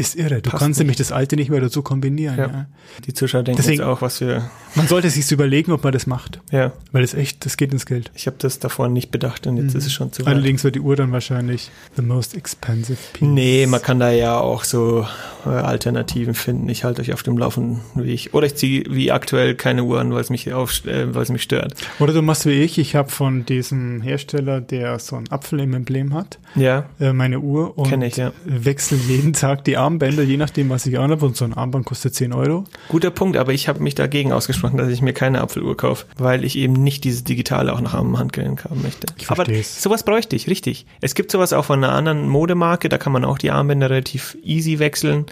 Ist 0.00 0.16
irre. 0.16 0.40
Du 0.42 0.50
Passt 0.50 0.60
kannst 0.62 0.78
nicht. 0.78 0.86
nämlich 0.86 0.96
das 0.96 1.12
alte 1.12 1.36
nicht 1.36 1.50
mehr 1.50 1.60
dazu 1.60 1.82
kombinieren. 1.82 2.36
Ja. 2.38 2.46
Ja. 2.48 2.66
Die 3.06 3.12
Zuschauer 3.14 3.42
denken 3.44 3.58
Deswegen- 3.58 3.80
jetzt 3.80 3.86
auch, 3.88 4.02
was 4.02 4.20
wir, 4.20 4.50
Man 4.74 4.88
sollte 4.88 5.10
sich 5.10 5.30
überlegen, 5.30 5.72
ob 5.72 5.84
man 5.84 5.92
das 5.92 6.06
macht. 6.06 6.40
ja, 6.50 6.72
Weil 6.92 7.02
das 7.02 7.14
echt, 7.14 7.44
das 7.44 7.56
geht 7.56 7.72
ins 7.72 7.86
Geld. 7.86 8.10
ich 8.14 8.26
habe 8.26 8.36
das 8.40 8.58
davor 8.58 8.88
nicht 8.88 9.10
bedacht 9.10 9.46
und 9.46 9.56
jetzt 9.58 9.74
ist 9.74 9.86
es 9.86 9.92
schon 9.92 10.12
zu 10.12 10.22
weit. 10.26 10.34
Allerdings 10.34 10.64
wird 10.64 10.74
die 10.74 10.80
Uhr 10.80 10.96
dann 10.96 11.12
wahrscheinlich 11.12 11.70
the 11.96 12.02
most 12.02 12.34
expensive 12.36 12.98
piece. 13.12 13.28
Nee, 13.28 13.66
man 13.66 13.80
kann 13.82 14.00
da 14.00 14.10
ja 14.10 14.38
auch 14.38 14.64
so 14.64 15.06
äh, 15.46 15.48
Alternativen 15.48 16.34
finden. 16.34 16.68
Ich 16.68 16.84
halte 16.84 17.02
euch 17.02 17.12
auf 17.12 17.22
dem 17.22 17.38
Laufen, 17.38 17.80
wie 17.94 18.10
ich. 18.12 18.34
Oder 18.34 18.46
ich 18.46 18.54
ziehe 18.56 18.84
wie 18.90 19.10
aktuell 19.12 19.54
keine 19.54 19.84
Uhr 19.84 20.00
an, 20.00 20.12
weil 20.12 20.20
es 20.20 20.30
mich 20.30 20.52
auf, 20.52 20.84
äh, 20.86 21.02
es 21.04 21.28
mich 21.30 21.42
stört. 21.42 21.74
Oder 21.98 22.12
du 22.12 22.22
machst 22.22 22.46
wie 22.46 22.50
ich. 22.62 22.78
Ich 22.78 22.94
habe 22.94 23.10
von 23.10 23.44
diesem 23.46 24.00
Hersteller, 24.02 24.60
der 24.60 24.98
so 24.98 25.16
einen 25.16 25.30
Apfel 25.30 25.60
im 25.60 25.74
Emblem 25.74 26.14
hat, 26.14 26.38
Ja, 26.54 26.86
äh, 26.98 27.12
meine 27.12 27.40
Uhr 27.40 27.76
und 27.78 27.88
Kenn 27.88 28.02
ich, 28.02 28.16
ja. 28.16 28.32
wechsle 28.44 28.96
jeden 29.08 29.32
Tag 29.32 29.64
die 29.64 29.76
Armbänder, 29.90 30.22
je 30.22 30.36
nachdem, 30.36 30.70
was 30.70 30.86
ich 30.86 30.98
anhabe. 30.98 31.26
Und 31.26 31.36
so 31.36 31.44
ein 31.44 31.52
Armband 31.52 31.84
kostet 31.84 32.14
10 32.14 32.32
Euro. 32.32 32.64
guter 32.88 33.10
Punkt, 33.10 33.36
aber 33.36 33.52
ich 33.52 33.68
habe 33.68 33.82
mich 33.82 33.94
dagegen 33.94 34.32
ausgesprochen, 34.32 34.76
dass 34.76 34.88
ich 34.88 35.02
mir 35.02 35.12
keine 35.12 35.40
Apfeluhr 35.40 35.76
kaufe, 35.76 36.06
weil 36.16 36.44
ich 36.44 36.56
eben 36.56 36.74
nicht 36.74 37.04
dieses 37.04 37.24
Digitale 37.24 37.72
auch 37.72 37.80
noch 37.80 37.94
am 37.94 38.18
Handgelenk 38.18 38.64
haben 38.64 38.82
möchte. 38.82 39.08
Ich 39.18 39.26
aber 39.26 39.44
versteh's. 39.44 39.82
sowas 39.82 40.04
bräuchte 40.04 40.36
ich, 40.36 40.46
richtig. 40.46 40.86
Es 41.00 41.14
gibt 41.14 41.32
sowas 41.32 41.52
auch 41.52 41.64
von 41.64 41.82
einer 41.82 41.92
anderen 41.92 42.28
Modemarke, 42.28 42.88
da 42.88 42.98
kann 42.98 43.12
man 43.12 43.24
auch 43.24 43.38
die 43.38 43.50
Armbänder 43.50 43.90
relativ 43.90 44.36
easy 44.44 44.78
wechseln, 44.78 45.26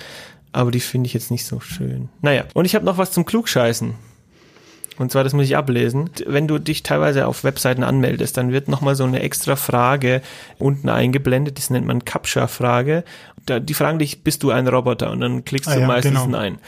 aber 0.53 0.71
die 0.71 0.81
finde 0.81 1.07
ich 1.07 1.15
jetzt 1.15 1.31
nicht 1.31 1.45
so 1.45 1.61
schön. 1.61 2.09
Naja, 2.21 2.45
und 2.55 2.65
ich 2.65 2.75
habe 2.75 2.85
noch 2.85 2.99
was 2.99 3.13
zum 3.13 3.25
Klugscheißen. 3.25 3.95
Und 4.99 5.13
zwar, 5.13 5.25
das 5.25 5.33
muss 5.33 5.45
ich 5.45 5.57
ablesen. 5.57 6.11
Wenn 6.27 6.49
du 6.49 6.59
dich 6.59 6.83
teilweise 6.83 7.27
auf 7.27 7.45
Webseiten 7.45 7.85
anmeldest, 7.85 8.37
dann 8.37 8.53
wird 8.53 8.69
nochmal 8.69 8.95
so 8.97 9.05
eine 9.05 9.21
extra 9.21 9.57
Frage 9.57 10.23
unten 10.59 10.89
eingeblendet, 10.89 11.59
das 11.59 11.71
nennt 11.71 11.87
man 11.87 12.05
Captcha-Frage. 12.05 13.05
Da, 13.47 13.61
die 13.61 13.75
fragen 13.75 13.99
dich, 13.99 14.23
bist 14.25 14.43
du 14.43 14.51
ein 14.51 14.67
Roboter? 14.69 15.11
Und 15.11 15.21
dann 15.21 15.45
klickst 15.45 15.71
Ah 15.71 15.75
du 15.75 15.81
ja, 15.81 15.87
meistens 15.87 16.13
genau. 16.13 16.25
ein 16.25 16.31
Nein. 16.31 16.59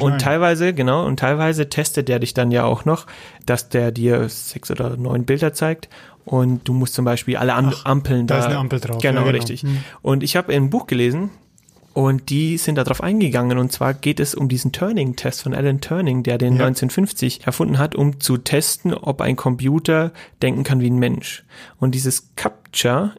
Und 0.00 0.10
nein. 0.10 0.18
teilweise, 0.18 0.72
genau, 0.72 1.04
und 1.04 1.18
teilweise 1.18 1.68
testet 1.68 2.08
der 2.08 2.20
dich 2.20 2.32
dann 2.34 2.50
ja 2.50 2.64
auch 2.64 2.84
noch, 2.84 3.06
dass 3.44 3.68
der 3.68 3.90
dir 3.92 4.28
sechs 4.28 4.70
oder 4.70 4.96
neun 4.96 5.24
Bilder 5.24 5.52
zeigt 5.52 5.88
und 6.24 6.66
du 6.68 6.72
musst 6.72 6.94
zum 6.94 7.04
Beispiel 7.04 7.36
alle 7.36 7.54
Am 7.54 7.72
Ach, 7.74 7.84
Ampeln 7.84 8.26
da 8.26 8.36
da. 8.36 8.40
ist 8.40 8.46
eine 8.46 8.58
Ampel 8.58 8.80
drauf. 8.80 8.98
Genau, 9.02 9.20
Ja, 9.20 9.26
genau. 9.26 9.36
richtig. 9.36 9.62
Hm. 9.62 9.78
Und 10.02 10.22
ich 10.22 10.36
habe 10.36 10.52
ein 10.52 10.70
Buch 10.70 10.86
gelesen 10.86 11.30
und 11.94 12.30
die 12.30 12.58
sind 12.58 12.76
darauf 12.76 13.02
eingegangen 13.02 13.58
und 13.58 13.72
zwar 13.72 13.94
geht 13.94 14.20
es 14.20 14.34
um 14.34 14.48
diesen 14.48 14.72
Turning-Test 14.72 15.42
von 15.42 15.54
Alan 15.54 15.80
Turning, 15.80 16.22
der 16.22 16.38
den 16.38 16.54
Ja. 16.56 16.66
1950 16.66 17.46
erfunden 17.46 17.78
hat, 17.78 17.94
um 17.94 18.20
zu 18.20 18.36
testen, 18.38 18.94
ob 18.94 19.20
ein 19.20 19.36
Computer 19.36 20.12
denken 20.42 20.64
kann 20.64 20.80
wie 20.80 20.90
ein 20.90 20.98
Mensch. 20.98 21.44
Und 21.78 21.94
dieses 21.94 22.34
CAPTCHA, 22.36 23.12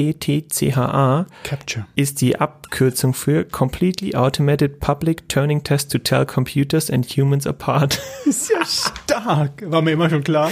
C-A-P-T-C-H-A, 0.00 1.26
Capture. 1.44 1.86
ist 1.94 2.20
die 2.20 2.38
Abkürzung 2.38 3.14
für 3.14 3.44
Completely 3.44 4.14
Automated 4.14 4.80
Public 4.80 5.28
Turning 5.28 5.62
Test 5.62 5.90
to 5.92 5.98
Tell 5.98 6.26
Computers 6.26 6.90
and 6.90 7.06
Humans 7.06 7.46
Apart. 7.46 8.00
Ist 8.26 8.50
ja 8.50 8.64
stark. 8.64 9.62
War 9.70 9.82
mir 9.82 9.92
immer 9.92 10.10
schon 10.10 10.24
klar. 10.24 10.50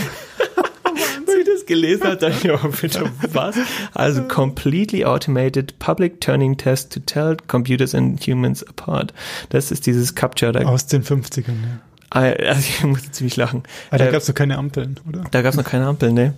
Gelesen 1.68 2.04
habe, 2.04 2.16
dachte 2.16 2.48
ich, 2.48 2.52
oh, 2.52 2.68
bitte, 2.80 3.04
was? 3.32 3.56
Also 3.94 4.22
Completely 4.22 5.04
Automated 5.04 5.78
Public 5.78 6.20
Turning 6.20 6.56
Test 6.56 6.92
to 6.94 7.00
Tell 7.00 7.37
Computers 7.46 7.94
and 7.94 8.20
Humans 8.26 8.64
Apart. 8.66 9.14
Das 9.50 9.70
ist 9.70 9.87
dieses 9.87 10.16
Capture. 10.16 10.50
Da, 10.50 10.62
Aus 10.62 10.87
den 10.87 11.04
50ern, 11.04 11.44
ja. 11.48 12.20
also 12.20 12.58
ich 12.60 12.82
musste 12.84 13.10
ziemlich 13.12 13.37
lachen. 13.37 13.62
Aber 13.90 13.98
da 13.98 14.06
Äh, 14.08 14.12
gab 14.12 14.22
es 14.22 14.28
noch 14.28 14.34
keine 14.34 14.58
Ampeln, 14.58 14.98
oder? 15.08 15.25
Da 15.30 15.42
gab 15.42 15.52
es 15.52 15.56
noch 15.56 15.64
keine 15.64 15.87
Ampel, 15.87 16.12
ne? 16.12 16.34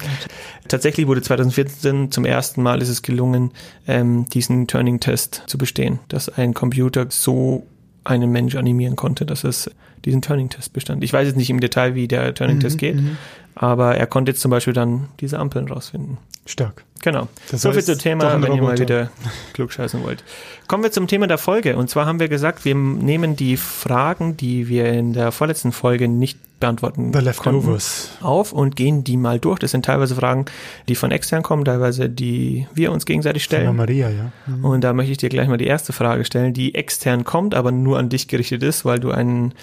Tatsächlich 0.68 1.06
wurde 1.06 1.22
2014 1.22 2.10
zum 2.10 2.24
ersten 2.24 2.62
Mal 2.62 2.82
ist 2.82 2.88
es 2.88 3.02
gelungen, 3.02 3.52
ähm, 3.86 4.26
diesen 4.28 4.66
Turning-Test 4.66 5.44
zu 5.46 5.56
bestehen, 5.58 6.00
dass 6.08 6.28
ein 6.28 6.52
Computer 6.54 7.06
so 7.08 7.66
einen 8.04 8.30
Mensch 8.32 8.54
animieren 8.56 8.96
konnte, 8.96 9.26
dass 9.26 9.44
es 9.44 9.70
diesen 10.04 10.22
Turning-Test 10.22 10.72
bestand. 10.72 11.04
Ich 11.04 11.12
weiß 11.12 11.26
jetzt 11.26 11.36
nicht 11.36 11.50
im 11.50 11.60
Detail, 11.60 11.94
wie 11.94 12.08
der 12.08 12.34
Turning-Test 12.34 12.76
Mhm, 12.76 12.78
geht, 12.78 12.96
mhm. 12.96 13.18
Aber 13.54 13.96
er 13.96 14.06
konnte 14.06 14.32
jetzt 14.32 14.40
zum 14.40 14.50
Beispiel 14.50 14.74
dann 14.74 15.08
diese 15.20 15.38
Ampeln 15.38 15.68
rausfinden. 15.68 16.18
Stark. 16.46 16.84
Genau. 17.02 17.28
Das 17.50 17.62
so 17.62 17.72
viel 17.72 17.82
zum 17.82 17.98
Thema, 17.98 18.42
wenn 18.42 18.52
ihr 18.54 18.62
mal 18.62 18.78
wieder 18.78 19.10
klugscheißen 19.54 20.02
wollt. 20.02 20.22
Kommen 20.68 20.82
wir 20.82 20.92
zum 20.92 21.06
Thema 21.06 21.26
der 21.26 21.38
Folge. 21.38 21.76
Und 21.76 21.88
zwar 21.88 22.06
haben 22.06 22.20
wir 22.20 22.28
gesagt, 22.28 22.64
wir 22.64 22.74
nehmen 22.74 23.36
die 23.36 23.56
Fragen, 23.56 24.36
die 24.36 24.68
wir 24.68 24.86
in 24.92 25.12
der 25.12 25.32
vorletzten 25.32 25.72
Folge 25.72 26.08
nicht 26.08 26.38
beantworten 26.60 27.12
The 27.14 27.30
konnten, 27.32 27.78
auf 28.20 28.52
und 28.52 28.76
gehen 28.76 29.02
die 29.02 29.16
mal 29.16 29.40
durch. 29.40 29.58
Das 29.58 29.70
sind 29.70 29.86
teilweise 29.86 30.14
Fragen, 30.14 30.44
die 30.88 30.94
von 30.94 31.10
extern 31.10 31.42
kommen, 31.42 31.64
teilweise 31.64 32.10
die 32.10 32.66
wir 32.74 32.92
uns 32.92 33.06
gegenseitig 33.06 33.44
Von 33.44 33.56
stellen. 33.56 33.76
Maria, 33.76 34.10
ja. 34.10 34.30
Mhm. 34.46 34.64
Und 34.64 34.80
da 34.82 34.92
möchte 34.92 35.12
ich 35.12 35.18
dir 35.18 35.30
gleich 35.30 35.48
mal 35.48 35.56
die 35.56 35.66
erste 35.66 35.94
Frage 35.94 36.26
stellen, 36.26 36.52
die 36.52 36.74
extern 36.74 37.24
kommt, 37.24 37.54
aber 37.54 37.72
nur 37.72 37.98
an 37.98 38.10
dich 38.10 38.28
gerichtet 38.28 38.62
ist, 38.62 38.84
weil 38.84 39.00
du 39.00 39.10
einen 39.10 39.54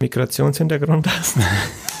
Migrationshintergrund 0.00 1.06
hast. 1.06 1.36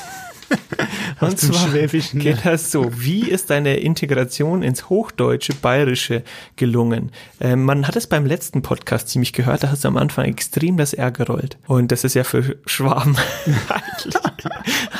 Und 1.20 1.38
zwar 1.38 1.68
Schwäbischen. 1.70 2.20
geht 2.20 2.44
das 2.44 2.70
so. 2.70 2.90
Wie 2.94 3.28
ist 3.28 3.50
deine 3.50 3.78
Integration 3.78 4.62
ins 4.62 4.88
Hochdeutsche, 4.88 5.54
Bayerische 5.54 6.22
gelungen? 6.56 7.10
Ähm, 7.40 7.64
man 7.64 7.86
hat 7.88 7.96
es 7.96 8.06
beim 8.06 8.26
letzten 8.26 8.62
Podcast 8.62 9.08
ziemlich 9.08 9.32
gehört, 9.32 9.62
da 9.62 9.70
hast 9.70 9.84
du 9.84 9.88
am 9.88 9.96
Anfang 9.96 10.26
extrem 10.26 10.76
das 10.76 10.92
R 10.92 11.10
gerollt. 11.10 11.58
Und 11.66 11.92
das 11.92 12.04
ist 12.04 12.14
ja 12.14 12.24
für 12.24 12.56
Schwaben 12.66 13.16
eigentlich, 13.68 14.14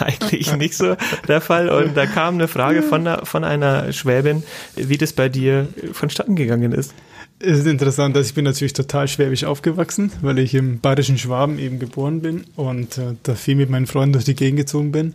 eigentlich 0.01 0.57
nicht 0.57 0.75
so 0.75 0.97
der 1.29 1.41
Fall. 1.41 1.69
Und 1.69 1.97
da 1.97 2.07
kam 2.07 2.35
eine 2.35 2.49
Frage 2.49 2.83
von 2.83 3.07
einer, 3.07 3.27
von 3.27 3.45
einer 3.45 3.93
Schwäbin, 3.93 4.43
wie 4.75 4.99
das 4.99 5.13
bei 5.13 5.29
dir 5.29 5.69
vonstatten 5.93 6.37
gegangen 6.37 6.73
ist. 6.73 6.95
Es 7.39 7.59
ist 7.59 7.67
interessant, 7.67 8.17
dass 8.17 8.29
ich 8.29 8.35
bin 8.35 8.45
natürlich 8.45 8.73
total 8.73 9.09
schwäbisch 9.09 9.45
aufgewachsen, 9.45 10.11
weil 10.23 10.39
ich 10.39 10.55
im 10.55 10.81
bayerischen 10.81 11.19
Schwaben 11.19 11.59
eben 11.59 11.79
geboren 11.79 12.23
bin 12.23 12.45
und 12.57 12.97
äh, 12.97 13.15
da 13.23 13.35
viel 13.35 13.57
mit 13.57 13.69
meinen 13.69 13.87
Freunden 13.87 14.15
durch 14.15 14.25
die 14.25 14.35
Gegend 14.35 14.59
gezogen 14.59 14.91
bin. 14.91 15.15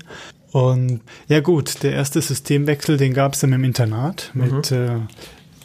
Und 0.51 1.01
ja 1.27 1.39
gut, 1.39 1.81
der 1.81 1.93
erste 1.93 2.21
Systemwechsel, 2.21 2.97
den 2.97 3.13
gab 3.13 3.33
es 3.33 3.39
dann 3.39 3.53
im 3.53 3.63
Internat 3.63 4.31
mit 4.35 4.71
äh, 4.71 4.97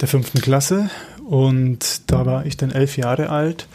der 0.00 0.08
fünften 0.08 0.40
Klasse 0.40 0.88
und 1.28 2.10
da 2.10 2.24
war 2.24 2.46
ich 2.46 2.56
dann 2.56 2.70
elf 2.70 2.96
Jahre 2.96 3.28
alt 3.30 3.66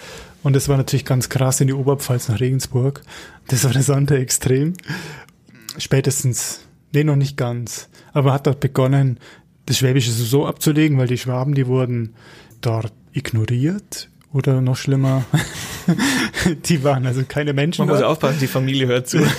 und 0.41 0.55
das 0.55 0.69
war 0.69 0.77
natürlich 0.77 1.05
ganz 1.05 1.29
krass 1.29 1.61
in 1.61 1.67
die 1.67 1.73
Oberpfalz 1.73 2.29
nach 2.29 2.39
Regensburg. 2.39 3.01
Das 3.47 3.63
war 3.63 3.71
das 3.71 3.89
andere 3.89 4.19
Extrem. 4.19 4.73
Spätestens, 5.77 6.61
nee, 6.93 7.03
noch 7.03 7.15
nicht 7.15 7.37
ganz, 7.37 7.89
aber 8.13 8.33
hat 8.33 8.47
dort 8.47 8.59
begonnen, 8.59 9.19
das 9.65 9.77
Schwäbische 9.77 10.11
so 10.11 10.45
abzulegen, 10.47 10.97
weil 10.97 11.07
die 11.07 11.17
Schwaben, 11.17 11.53
die 11.53 11.67
wurden 11.67 12.13
dort 12.61 12.93
ignoriert 13.13 14.09
oder 14.33 14.61
noch 14.61 14.77
schlimmer, 14.77 15.25
die 16.65 16.83
waren 16.83 17.05
also 17.05 17.23
keine 17.27 17.53
Menschen. 17.53 17.81
Man 17.85 17.89
muss 17.89 17.99
dort. 17.99 18.11
aufpassen, 18.11 18.39
die 18.39 18.47
Familie 18.47 18.87
hört 18.87 19.07
zu. 19.07 19.19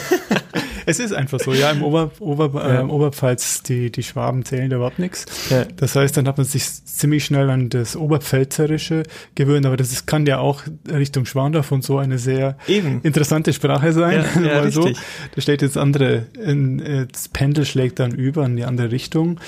Es 0.85 0.99
ist 0.99 1.13
einfach 1.15 1.39
so, 1.39 1.53
ja, 1.55 1.71
im 1.71 1.85
Ober, 1.85 2.11
Ober, 2.19 2.51
Ja. 2.69 2.81
äh, 2.81 2.85
Oberpfalz, 2.85 3.63
die, 3.63 3.93
die 3.93 4.03
Schwaben 4.03 4.45
zählen 4.45 4.69
da 4.69 4.77
überhaupt 4.77 4.99
nichts. 4.99 5.27
Ja. 5.49 5.65
Das 5.77 5.95
heißt, 5.95 6.17
dann 6.17 6.27
hat 6.27 6.39
man 6.39 6.45
sich 6.45 6.65
ziemlich 6.85 7.25
schnell 7.25 7.49
an 7.51 7.69
das 7.69 7.95
Oberpfälzerische 7.95 9.05
gewöhnt, 9.37 9.65
aber 9.65 9.77
das 9.77 9.93
ist, 9.93 10.07
kann 10.09 10.27
ja 10.27 10.39
auch 10.39 10.63
Richtung 10.93 11.25
Schwandorf 11.25 11.71
und 11.71 11.85
so 11.85 11.99
eine 11.99 12.19
sehr 12.19 12.57
Eben. 12.67 13.01
interessante 13.05 13.53
Sprache 13.53 13.93
sein. 13.93 14.25
Ja, 14.35 14.41
ja, 14.55 14.61
Mal 14.63 14.73
so. 14.73 14.83
richtig. 14.83 15.05
Da 15.37 15.41
steht 15.41 15.63
jetzt 15.63 15.79
andere, 15.79 16.27
in, 16.45 16.81
äh, 16.81 17.07
das 17.07 17.29
Pendel 17.29 17.65
schlägt 17.65 18.01
dann 18.01 18.11
über 18.13 18.45
in 18.45 18.57
die 18.57 18.65
andere 18.65 18.91
Richtung. 18.91 19.39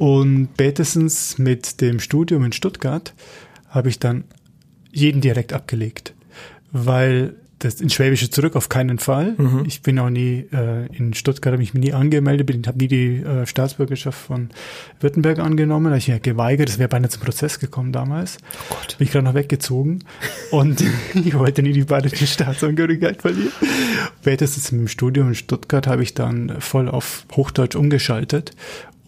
Und 0.00 0.48
spätestens 0.54 1.36
mit 1.36 1.82
dem 1.82 2.00
Studium 2.00 2.42
in 2.42 2.52
Stuttgart 2.52 3.12
habe 3.68 3.90
ich 3.90 3.98
dann 3.98 4.24
jeden 4.90 5.20
direkt 5.20 5.52
abgelegt, 5.52 6.14
weil 6.72 7.34
das 7.58 7.82
in 7.82 7.90
Schwäbische 7.90 8.30
zurück 8.30 8.56
auf 8.56 8.70
keinen 8.70 8.98
Fall. 8.98 9.34
Mhm. 9.36 9.64
Ich 9.66 9.82
bin 9.82 9.98
auch 9.98 10.08
nie 10.08 10.46
äh, 10.54 10.86
in 10.96 11.12
Stuttgart, 11.12 11.52
habe 11.52 11.62
ich 11.62 11.74
mich 11.74 11.84
nie 11.84 11.92
angemeldet, 11.92 12.46
bin, 12.46 12.66
habe 12.66 12.78
nie 12.78 12.88
die 12.88 13.16
äh, 13.16 13.44
Staatsbürgerschaft 13.44 14.18
von 14.18 14.48
Württemberg 15.00 15.38
angenommen, 15.38 15.84
da 15.84 15.90
hab 15.90 15.98
ich 15.98 16.06
ja 16.06 16.16
geweigert, 16.16 16.70
das 16.70 16.78
wäre 16.78 16.88
beinahe 16.88 17.10
zum 17.10 17.20
Prozess 17.20 17.58
gekommen 17.58 17.92
damals. 17.92 18.38
Oh 18.70 18.76
Gott. 18.76 18.96
Bin 18.96 19.06
ich 19.06 19.12
gerade 19.12 19.26
noch 19.26 19.34
weggezogen 19.34 20.04
und 20.50 20.82
ich 21.14 21.38
wollte 21.38 21.62
nie 21.62 21.72
die 21.72 21.84
bayerische 21.84 22.26
Staatsangehörigkeit 22.26 23.20
verlieren. 23.20 23.52
Spätestens 24.22 24.72
im 24.72 24.88
Studium 24.88 25.28
in 25.28 25.34
Stuttgart 25.34 25.86
habe 25.86 26.02
ich 26.02 26.14
dann 26.14 26.56
voll 26.60 26.88
auf 26.88 27.26
Hochdeutsch 27.32 27.76
umgeschaltet 27.76 28.52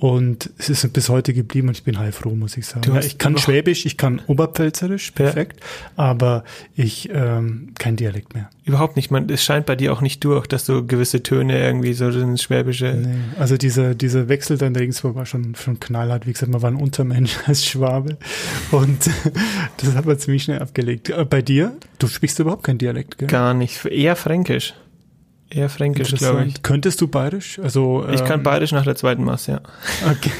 Und 0.02 0.50
es 0.58 0.68
ist 0.68 0.92
bis 0.92 1.08
heute 1.08 1.32
geblieben 1.32 1.68
und 1.68 1.76
ich 1.76 1.84
bin 1.84 1.96
heilfroh, 1.96 2.34
muss 2.34 2.56
ich 2.56 2.66
sagen. 2.66 2.80
Du 2.80 2.90
Ja, 2.90 2.96
hast 2.96 3.06
ich 3.06 3.18
kann 3.18 3.38
Schwäbisch, 3.38 3.86
ich 3.86 3.96
kann 3.96 4.20
Oberpfälzerisch, 4.26 5.12
perfekt, 5.12 5.60
aber 5.94 6.42
ich 6.74 7.08
ähm, 7.12 7.68
kein 7.78 7.94
Dialekt 7.94 8.34
mehr. 8.34 8.50
Überhaupt 8.64 8.96
nicht. 8.96 9.12
Man, 9.12 9.30
es 9.30 9.44
scheint 9.44 9.64
bei 9.64 9.76
dir 9.76 9.92
auch 9.92 10.00
nicht 10.00 10.24
durch, 10.24 10.48
dass 10.48 10.66
du 10.66 10.84
gewisse 10.84 11.22
Töne 11.22 11.56
irgendwie 11.56 11.92
so 11.92 12.08
ins 12.08 12.42
Schwäbische. 12.42 12.92
Nee. 12.94 13.14
Also 13.38 13.56
dieser, 13.56 13.94
dieser 13.94 14.28
Wechsel 14.28 14.58
dann 14.58 14.74
in 14.74 14.76
Regensburg 14.76 15.14
war 15.14 15.24
schon, 15.24 15.54
schon 15.54 15.78
knallhart. 15.78 16.26
Wie 16.26 16.32
gesagt, 16.32 16.50
man 16.50 16.62
war 16.62 16.72
ein 16.72 16.76
Untermensch 16.76 17.38
als 17.46 17.64
Schwabe 17.64 18.18
und 18.72 19.08
das 19.76 19.94
hat 19.94 20.04
man 20.04 20.18
ziemlich 20.18 20.42
schnell 20.42 20.58
abgelegt. 20.58 21.10
Äh, 21.10 21.24
Bei 21.24 21.42
dir, 21.42 21.76
du 22.00 22.08
sprichst 22.08 22.40
überhaupt 22.40 22.64
kein 22.64 22.78
Dialekt, 22.78 23.18
gell? 23.18 23.28
Gar 23.28 23.54
nicht. 23.54 23.84
Eher 23.84 24.16
Fränkisch. 24.16 24.74
Eher 25.54 25.68
Fränkisch, 25.68 26.12
Interessant. 26.12 26.36
glaube 26.38 26.48
ich. 26.48 26.62
Könntest 26.62 27.00
du 27.00 27.08
bayerisch? 27.08 27.58
Also 27.58 28.06
Ich 28.10 28.24
kann 28.24 28.40
ähm, 28.40 28.42
Bayerisch 28.42 28.72
nach 28.72 28.84
der 28.84 28.96
zweiten 28.96 29.24
Masse, 29.24 29.52
ja. 29.52 29.60
Okay. 30.10 30.30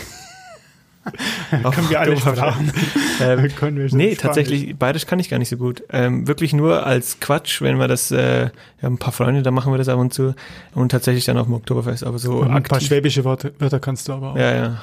können 1.51 1.91
wir 1.91 2.01
alle. 2.01 2.17
Sprachen. 2.17 2.73
Ähm, 3.21 3.49
Können 3.57 3.77
wir 3.77 3.85
nee, 3.85 3.89
Spanisch. 3.89 4.19
tatsächlich, 4.19 4.77
Bayerisch 4.77 5.07
kann 5.07 5.19
ich 5.19 5.29
gar 5.29 5.39
nicht 5.39 5.49
so 5.49 5.57
gut. 5.57 5.83
Ähm, 5.91 6.29
wirklich 6.29 6.53
nur 6.53 6.87
als 6.87 7.19
Quatsch, 7.21 7.61
wenn 7.61 7.79
wir 7.79 7.89
das, 7.89 8.11
äh, 8.11 8.45
ja, 8.45 8.51
ein 8.83 8.99
paar 8.99 9.13
Freunde, 9.13 9.43
da 9.43 9.51
machen 9.51 9.73
wir 9.73 9.79
das 9.79 9.89
ab 9.89 9.99
und 9.99 10.15
zu. 10.15 10.35
Und 10.75 10.91
tatsächlich 10.91 11.25
dann 11.25 11.39
auf 11.39 11.47
dem 11.47 11.55
Oktoberfest, 11.55 12.05
aber 12.05 12.19
so 12.19 12.43
ein 12.43 12.63
paar 12.63 12.81
schwäbische 12.81 13.25
Wörter, 13.25 13.51
Wörter 13.59 13.81
kannst 13.81 14.09
du 14.09 14.13
aber 14.13 14.33
auch. 14.33 14.37
Ja, 14.37 14.55
ja. 14.55 14.79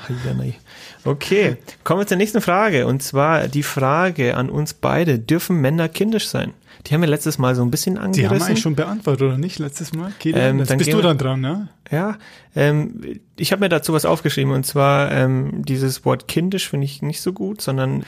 Okay, 1.06 1.58
kommen 1.84 2.02
wir 2.02 2.08
zur 2.08 2.18
nächsten 2.18 2.42
Frage. 2.42 2.86
Und 2.86 3.02
zwar 3.02 3.48
die 3.48 3.64
Frage 3.64 4.36
an 4.36 4.50
uns 4.50 4.74
beide. 4.74 5.20
Dürfen 5.20 5.62
Männer 5.62 5.88
kindisch 5.88 6.28
sein? 6.28 6.54
Die 6.86 6.94
haben 6.94 7.02
wir 7.02 7.10
letztes 7.10 7.38
Mal 7.38 7.56
so 7.56 7.62
ein 7.62 7.72
bisschen 7.72 7.96
Die 7.96 8.02
angerissen. 8.02 8.30
haben 8.30 8.40
wir 8.40 8.46
eigentlich 8.46 8.62
schon 8.62 8.76
beantwortet, 8.76 9.22
oder 9.28 9.38
nicht, 9.38 9.60
letztes 9.60 9.94
Mal? 9.94 10.12
Kilian? 10.20 10.60
Ähm, 10.60 10.66
dann 10.66 10.78
bist 10.78 10.94
du 10.94 11.02
dann 11.02 11.18
dran, 11.18 11.42
ne? 11.42 11.68
Ja, 11.92 12.18
ähm, 12.56 13.20
ich 13.36 13.52
habe 13.52 13.62
mir 13.62 13.70
dazu 13.70 13.94
was 13.94 14.06
aufgeschrieben 14.06 14.54
und 14.54 14.66
zwar 14.66 15.12
ähm, 15.12 15.64
dieses 15.66 16.06
Wort 16.06 16.28
kindisch 16.28 16.70
finde 16.70 16.86
ich 16.86 17.02
nicht 17.02 17.22
so 17.22 17.34
gut, 17.34 17.62
sondern 17.62 18.04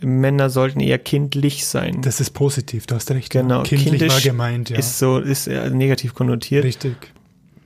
Männer 0.00 0.50
sollten 0.50 0.80
eher 0.80 0.98
kindlich 0.98 1.66
sein. 1.66 2.02
Das 2.02 2.20
ist 2.20 2.30
positiv, 2.30 2.86
du 2.86 2.94
hast 2.94 3.10
recht. 3.10 3.30
Genau. 3.30 3.62
Kindlich 3.62 3.90
kindisch 3.98 4.14
war 4.14 4.20
gemeint, 4.20 4.70
ja. 4.70 4.78
Ist 4.78 4.98
so 4.98 5.18
ist 5.18 5.46
äh, 5.46 5.70
negativ 5.70 6.14
konnotiert. 6.14 6.64
Richtig. 6.64 6.96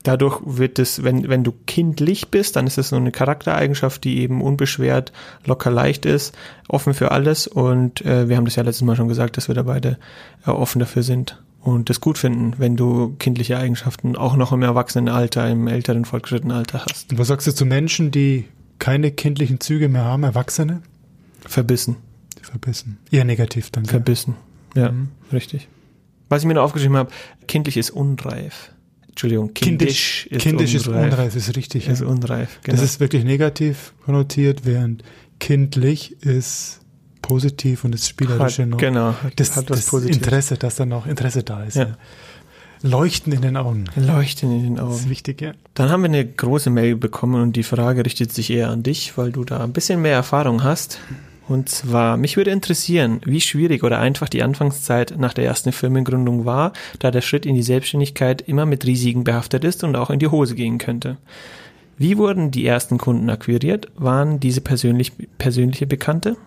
Dadurch 0.05 0.41
wird 0.45 0.79
es, 0.81 1.05
wenn 1.05 1.29
wenn 1.29 1.45
du 1.45 1.53
kindlich 1.67 2.29
bist, 2.29 2.57
dann 2.57 2.67
ist 2.67 2.77
es 2.79 2.89
so 2.89 2.97
eine 2.97 3.13
Charaktereigenschaft, 3.13 4.03
die 4.03 4.19
eben 4.19 4.43
unbeschwert, 4.43 5.13
locker 5.47 5.71
leicht 5.71 6.07
ist, 6.07 6.35
offen 6.69 6.93
für 6.95 7.13
alles 7.13 7.47
und 7.47 8.05
äh, 8.05 8.29
wir 8.29 8.37
haben 8.37 8.45
das 8.45 8.57
ja 8.57 8.63
letztes 8.65 8.83
Mal 8.85 8.97
schon 8.97 9.09
gesagt, 9.09 9.37
dass 9.37 9.47
wir 9.49 9.55
da 9.55 9.63
beide 9.63 9.99
äh, 10.47 10.51
offen 10.51 10.81
dafür 10.81 11.03
sind 11.05 11.41
und 11.61 11.89
das 11.89 12.01
gut 12.01 12.19
finden, 12.19 12.55
wenn 12.59 12.77
du 12.77 13.15
kindliche 13.21 13.57
Eigenschaften 13.59 14.17
auch 14.17 14.35
noch 14.35 14.51
im 14.53 14.63
Erwachsenenalter, 14.63 15.49
im 15.49 15.69
älteren 15.69 16.05
fortgeschrittenen 16.05 16.57
Alter 16.57 16.85
hast. 16.91 17.13
Und 17.13 17.19
was 17.19 17.29
sagst 17.29 17.47
du 17.47 17.55
zu 17.55 17.65
Menschen, 17.65 18.11
die 18.11 18.47
keine 18.81 19.13
kindlichen 19.13 19.61
Züge 19.61 19.89
mehr 19.89 20.05
haben, 20.05 20.25
Erwachsene? 20.25 20.83
Verbissen. 21.47 21.97
Verbissen. 22.43 22.99
Eher 23.13 23.25
negativ 23.25 23.71
dann. 23.71 23.85
Verbissen. 23.85 24.35
Ja, 24.75 24.91
Mhm. 24.91 25.11
richtig. 25.33 25.69
Was 26.29 26.43
ich 26.43 26.49
mir 26.49 26.55
noch 26.55 26.65
aufgeschrieben 26.65 26.97
habe, 26.97 27.11
kindlich 27.47 27.77
ist 27.77 27.91
unreif. 27.91 28.73
Entschuldigung, 29.13 29.53
kindisch, 29.55 30.27
ist 30.31 30.43
kindisch 30.43 30.75
ist 30.75 30.89
unreif. 30.89 31.13
unreif, 31.13 31.37
ist 31.37 31.57
richtig. 31.57 31.87
Ist 31.89 32.01
ja. 32.01 32.07
unreif, 32.07 32.59
genau. 32.63 32.77
Das 32.77 32.85
ist 32.85 32.99
wirklich 33.01 33.25
negativ 33.25 33.93
konnotiert, 34.05 34.65
während 34.65 35.03
kindlich 35.39 36.21
ist 36.23 36.81
positiv 37.21 37.85
und 37.85 37.93
das 37.95 38.09
Spielerische 38.09 38.63
hat, 38.63 38.69
noch. 38.71 38.79
genau, 38.79 39.15
Das, 39.37 39.55
hat 39.57 39.71
das. 39.71 39.93
Interesse, 39.93 40.57
dass 40.57 40.77
da 40.77 40.87
noch 40.87 41.07
Interesse 41.07 41.43
da 41.43 41.63
ist. 41.65 41.77
Ja. 41.77 41.83
Ja. 41.85 41.97
Leuchten 42.85 43.33
in 43.33 43.43
den 43.43 43.57
Augen. 43.57 43.85
Leuchten 43.95 44.51
in 44.51 44.63
den 44.63 44.75
Das 44.77 44.97
ist 44.97 45.01
Augen. 45.03 45.11
wichtig, 45.11 45.41
ja. 45.41 45.53
Dann 45.75 45.89
haben 45.91 46.03
wir 46.03 46.09
eine 46.09 46.27
große 46.27 46.69
Mail 46.71 46.97
bekommen 46.97 47.41
und 47.41 47.55
die 47.55 47.63
Frage 47.63 48.05
richtet 48.05 48.33
sich 48.33 48.51
eher 48.51 48.71
an 48.71 48.83
dich, 48.83 49.17
weil 49.17 49.31
du 49.31 49.45
da 49.45 49.63
ein 49.63 49.73
bisschen 49.73 50.03
mehr 50.03 50.15
Erfahrung 50.15 50.65
hast. 50.65 50.99
Und 51.53 51.69
zwar, 51.69 52.17
mich 52.17 52.39
würde 52.39 52.51
interessieren, 52.51 53.21
wie 53.27 53.41
schwierig 53.43 53.83
oder 53.85 53.99
einfach 53.99 54.31
die 54.31 54.43
Anfangszeit 54.43 55.15
nach 55.19 55.35
der 55.35 55.45
ersten 55.45 55.71
Firmengründung 55.73 56.47
war, 56.47 56.73
da 56.99 57.11
der 57.11 57.21
Schritt 57.21 57.45
in 57.45 57.55
die 57.55 57.63
Selbstständigkeit 57.63 58.41
immer 58.41 58.65
mit 58.65 58.87
Risiken 58.87 59.23
behaftet 59.23 59.63
ist 59.63 59.85
und 59.85 59.95
auch 59.95 60.09
in 60.09 60.19
die 60.19 60.29
Hose 60.29 60.55
gehen 60.55 60.79
könnte. 60.79 61.19
Wie 61.99 62.17
wurden 62.17 62.51
die 62.51 62.65
ersten 62.65 62.97
Kunden 62.97 63.29
akquiriert? 63.29 63.89
Waren 63.97 64.41
diese 64.41 64.63
persönlich, 64.63 65.13
persönliche 65.37 65.87
Bekannte? 65.87 66.39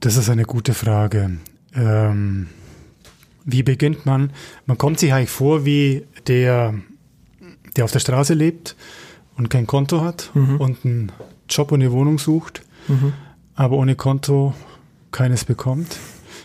Das 0.00 0.16
ist 0.18 0.28
eine 0.28 0.44
gute 0.44 0.74
Frage. 0.74 1.38
Ähm, 1.74 2.48
wie 3.46 3.62
beginnt 3.62 4.04
man? 4.04 4.30
Man 4.66 4.76
kommt 4.76 4.98
sich 5.00 5.14
eigentlich 5.14 5.30
vor 5.30 5.64
wie 5.64 6.04
der, 6.26 6.74
der 7.76 7.84
auf 7.84 7.92
der 7.92 8.00
Straße 8.00 8.34
lebt 8.34 8.76
und 9.38 9.48
kein 9.48 9.66
Konto 9.66 10.02
hat 10.02 10.30
Mhm. 10.34 10.56
und 10.60 10.84
einen 10.84 11.12
Job 11.48 11.72
und 11.72 11.80
eine 11.82 11.92
Wohnung 11.92 12.18
sucht, 12.18 12.62
aber 13.54 13.76
ohne 13.76 13.94
Konto 13.96 14.54
keines 15.10 15.44
bekommt. 15.44 15.96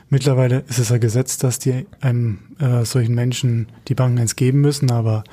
Mittlerweile 0.09 0.63
ist 0.67 0.79
es 0.79 0.91
ein 0.91 0.99
Gesetz, 0.99 1.37
dass 1.37 1.59
die 1.59 1.85
einem 2.01 2.39
äh, 2.59 2.83
solchen 2.85 3.13
Menschen 3.15 3.67
die 3.87 3.95
Banken 3.95 4.19
eins 4.19 4.35
geben 4.35 4.61
müssen, 4.61 4.91
aber 4.91 5.23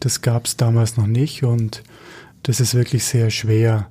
das 0.00 0.20
gab 0.22 0.46
es 0.46 0.56
damals 0.56 0.96
noch 0.96 1.06
nicht 1.06 1.42
und 1.44 1.82
das 2.42 2.60
ist 2.60 2.74
wirklich 2.74 3.04
sehr 3.04 3.30
schwer. 3.30 3.88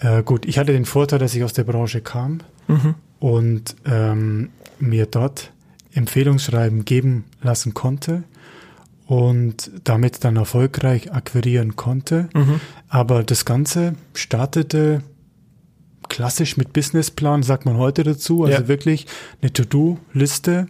Äh, 0.00 0.22
gut, 0.22 0.44
ich 0.46 0.58
hatte 0.58 0.72
den 0.72 0.84
Vorteil, 0.84 1.18
dass 1.18 1.34
ich 1.34 1.44
aus 1.44 1.52
der 1.52 1.64
Branche 1.64 2.00
kam 2.00 2.40
Mhm. 2.66 2.94
und 3.20 3.76
ähm, 3.84 4.48
mir 4.80 5.06
dort 5.06 5.52
Empfehlungsschreiben 5.92 6.84
geben 6.84 7.24
lassen 7.42 7.74
konnte 7.74 8.24
und 9.06 9.70
damit 9.84 10.24
dann 10.24 10.36
erfolgreich 10.36 11.12
akquirieren 11.12 11.76
konnte. 11.76 12.28
Mhm. 12.34 12.60
Aber 12.88 13.22
das 13.22 13.44
Ganze 13.44 13.94
startete 14.14 15.02
klassisch 16.14 16.56
mit 16.56 16.72
Businessplan, 16.72 17.42
sagt 17.42 17.64
man 17.66 17.76
heute 17.76 18.04
dazu. 18.04 18.44
Also 18.44 18.62
Ja. 18.62 18.68
wirklich 18.68 19.06
eine 19.42 19.52
To-Do-Liste. 19.52 20.66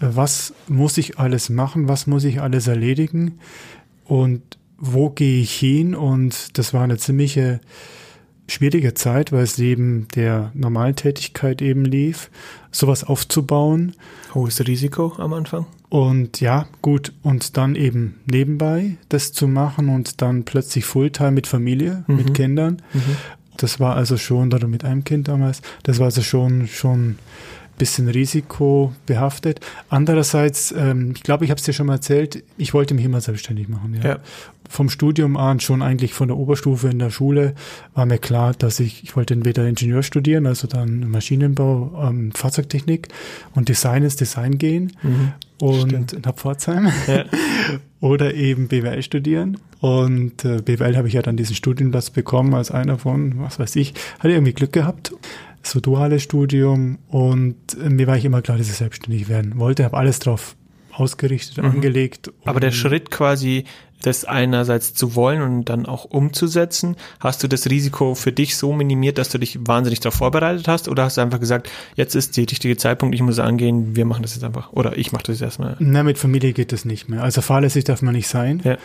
Was 0.00 0.52
muss 0.68 0.98
ich 0.98 1.18
alles 1.18 1.48
machen? 1.48 1.88
Was 1.88 2.06
muss 2.06 2.24
ich 2.24 2.40
alles 2.42 2.66
erledigen? 2.66 3.38
Und 4.04 4.42
wo 4.78 5.08
gehe 5.10 5.40
ich 5.40 5.52
hin? 5.54 5.94
Und 5.94 6.58
das 6.58 6.74
war 6.74 6.82
eine 6.82 6.98
ziemliche 6.98 7.60
schwierige 8.48 8.92
Zeit, 8.92 9.32
weil 9.32 9.44
es 9.44 9.56
neben 9.56 10.08
der 10.14 10.50
normalen 10.54 10.96
Tätigkeit 10.96 11.62
eben 11.62 11.84
lief, 11.86 12.30
sowas 12.70 13.02
aufzubauen. 13.04 13.94
Hohes 14.34 14.66
Risiko 14.66 15.14
am 15.16 15.32
Anfang. 15.32 15.64
Und 15.88 16.40
ja, 16.40 16.66
gut, 16.82 17.12
und 17.22 17.56
dann 17.56 17.76
eben 17.76 18.20
nebenbei 18.30 18.96
das 19.08 19.32
zu 19.32 19.46
machen 19.46 19.88
und 19.88 20.20
dann 20.20 20.44
plötzlich 20.44 20.84
Fulltime 20.84 21.30
mit 21.32 21.46
Familie, 21.46 22.04
Mhm. 22.08 22.16
mit 22.16 22.34
Kindern. 22.34 22.82
Das 23.62 23.80
war 23.80 23.96
also 23.96 24.16
schon, 24.16 24.52
oder 24.52 24.66
mit 24.66 24.84
einem 24.84 25.04
Kind 25.04 25.28
damals, 25.28 25.62
das 25.84 25.98
war 25.98 26.06
also 26.06 26.22
schon, 26.22 26.66
schon 26.68 27.18
bisschen 27.78 28.08
risikobehaftet. 28.08 29.60
Andererseits, 29.88 30.72
ähm, 30.76 31.12
ich 31.16 31.22
glaube, 31.22 31.44
ich 31.44 31.50
habe 31.50 31.58
es 31.58 31.64
dir 31.64 31.72
schon 31.72 31.86
mal 31.86 31.94
erzählt, 31.94 32.44
ich 32.56 32.74
wollte 32.74 32.94
mich 32.94 33.04
immer 33.04 33.20
selbstständig 33.20 33.68
machen. 33.68 33.98
Ja. 34.00 34.08
Ja. 34.08 34.18
Vom 34.68 34.88
Studium 34.88 35.36
an, 35.36 35.60
schon 35.60 35.82
eigentlich 35.82 36.14
von 36.14 36.28
der 36.28 36.36
Oberstufe 36.36 36.88
in 36.88 36.98
der 36.98 37.10
Schule, 37.10 37.54
war 37.94 38.06
mir 38.06 38.18
klar, 38.18 38.54
dass 38.54 38.80
ich, 38.80 39.02
ich 39.02 39.16
wollte 39.16 39.34
entweder 39.34 39.66
Ingenieur 39.66 40.02
studieren, 40.02 40.46
also 40.46 40.68
dann 40.68 41.10
Maschinenbau, 41.10 42.08
ähm, 42.08 42.32
Fahrzeugtechnik 42.32 43.08
und 43.54 43.68
Design 43.68 44.04
ins 44.04 44.16
Design 44.16 44.58
gehen 44.58 44.92
Mhm. 45.02 45.32
Und 45.62 45.90
Stimmt. 45.90 46.12
in 46.12 46.22
Pforzheim 46.24 46.90
Ja. 47.06 47.24
oder 48.00 48.34
eben 48.34 48.66
BWL 48.66 49.00
studieren. 49.02 49.58
Und 49.78 50.44
äh, 50.44 50.60
BWL 50.60 50.96
habe 50.96 51.06
ich 51.06 51.14
ja 51.14 51.22
dann 51.22 51.36
diesen 51.36 51.54
Studienplatz 51.54 52.10
bekommen 52.10 52.52
als 52.54 52.72
einer 52.72 52.98
von, 52.98 53.38
was 53.38 53.60
weiß 53.60 53.76
ich, 53.76 53.94
hatte 54.18 54.30
irgendwie 54.30 54.54
Glück 54.54 54.72
gehabt. 54.72 55.14
So 55.62 55.78
duales 55.78 56.24
Studium 56.24 56.98
und 57.06 57.54
äh, 57.80 57.88
mir 57.88 58.08
war 58.08 58.16
ich 58.16 58.24
immer 58.24 58.42
klar, 58.42 58.58
dass 58.58 58.66
ich 58.66 58.74
selbstständig 58.74 59.28
werden 59.28 59.60
wollte, 59.60 59.84
habe 59.84 59.96
alles 59.96 60.18
drauf 60.18 60.56
ausgerichtet, 60.92 61.58
Mhm. 61.58 61.70
angelegt. 61.70 62.30
Aber 62.44 62.60
der 62.60 62.70
Schritt 62.72 63.10
quasi, 63.10 63.64
das 64.02 64.24
einerseits 64.24 64.94
zu 64.94 65.14
wollen 65.14 65.42
und 65.42 65.64
dann 65.68 65.86
auch 65.86 66.04
umzusetzen, 66.04 66.96
hast 67.20 67.42
du 67.42 67.48
das 67.48 67.70
Risiko 67.70 68.16
für 68.16 68.32
dich 68.32 68.56
so 68.56 68.72
minimiert, 68.72 69.16
dass 69.16 69.28
du 69.28 69.38
dich 69.38 69.58
wahnsinnig 69.66 70.00
darauf 70.00 70.16
vorbereitet 70.18 70.66
hast? 70.66 70.88
Oder 70.88 71.04
hast 71.04 71.16
du 71.18 71.20
einfach 71.20 71.38
gesagt, 71.38 71.70
jetzt 71.94 72.16
ist 72.16 72.36
der 72.36 72.42
richtige 72.50 72.76
Zeitpunkt, 72.76 73.14
ich 73.14 73.22
muss 73.22 73.38
angehen, 73.38 73.94
wir 73.94 74.04
machen 74.04 74.22
das 74.22 74.34
jetzt 74.34 74.42
einfach. 74.42 74.72
Oder 74.72 74.98
ich 74.98 75.12
mache 75.12 75.22
das 75.24 75.36
jetzt 75.36 75.42
erstmal. 75.42 75.76
Na, 75.78 76.02
mit 76.02 76.18
Familie 76.18 76.52
geht 76.52 76.72
das 76.72 76.84
nicht 76.84 77.08
mehr. 77.08 77.22
Also 77.22 77.42
fahrlässig 77.42 77.84
darf 77.84 78.02
man 78.02 78.14
nicht 78.14 78.26
sein. 78.28 78.60
Ja. 78.64 78.76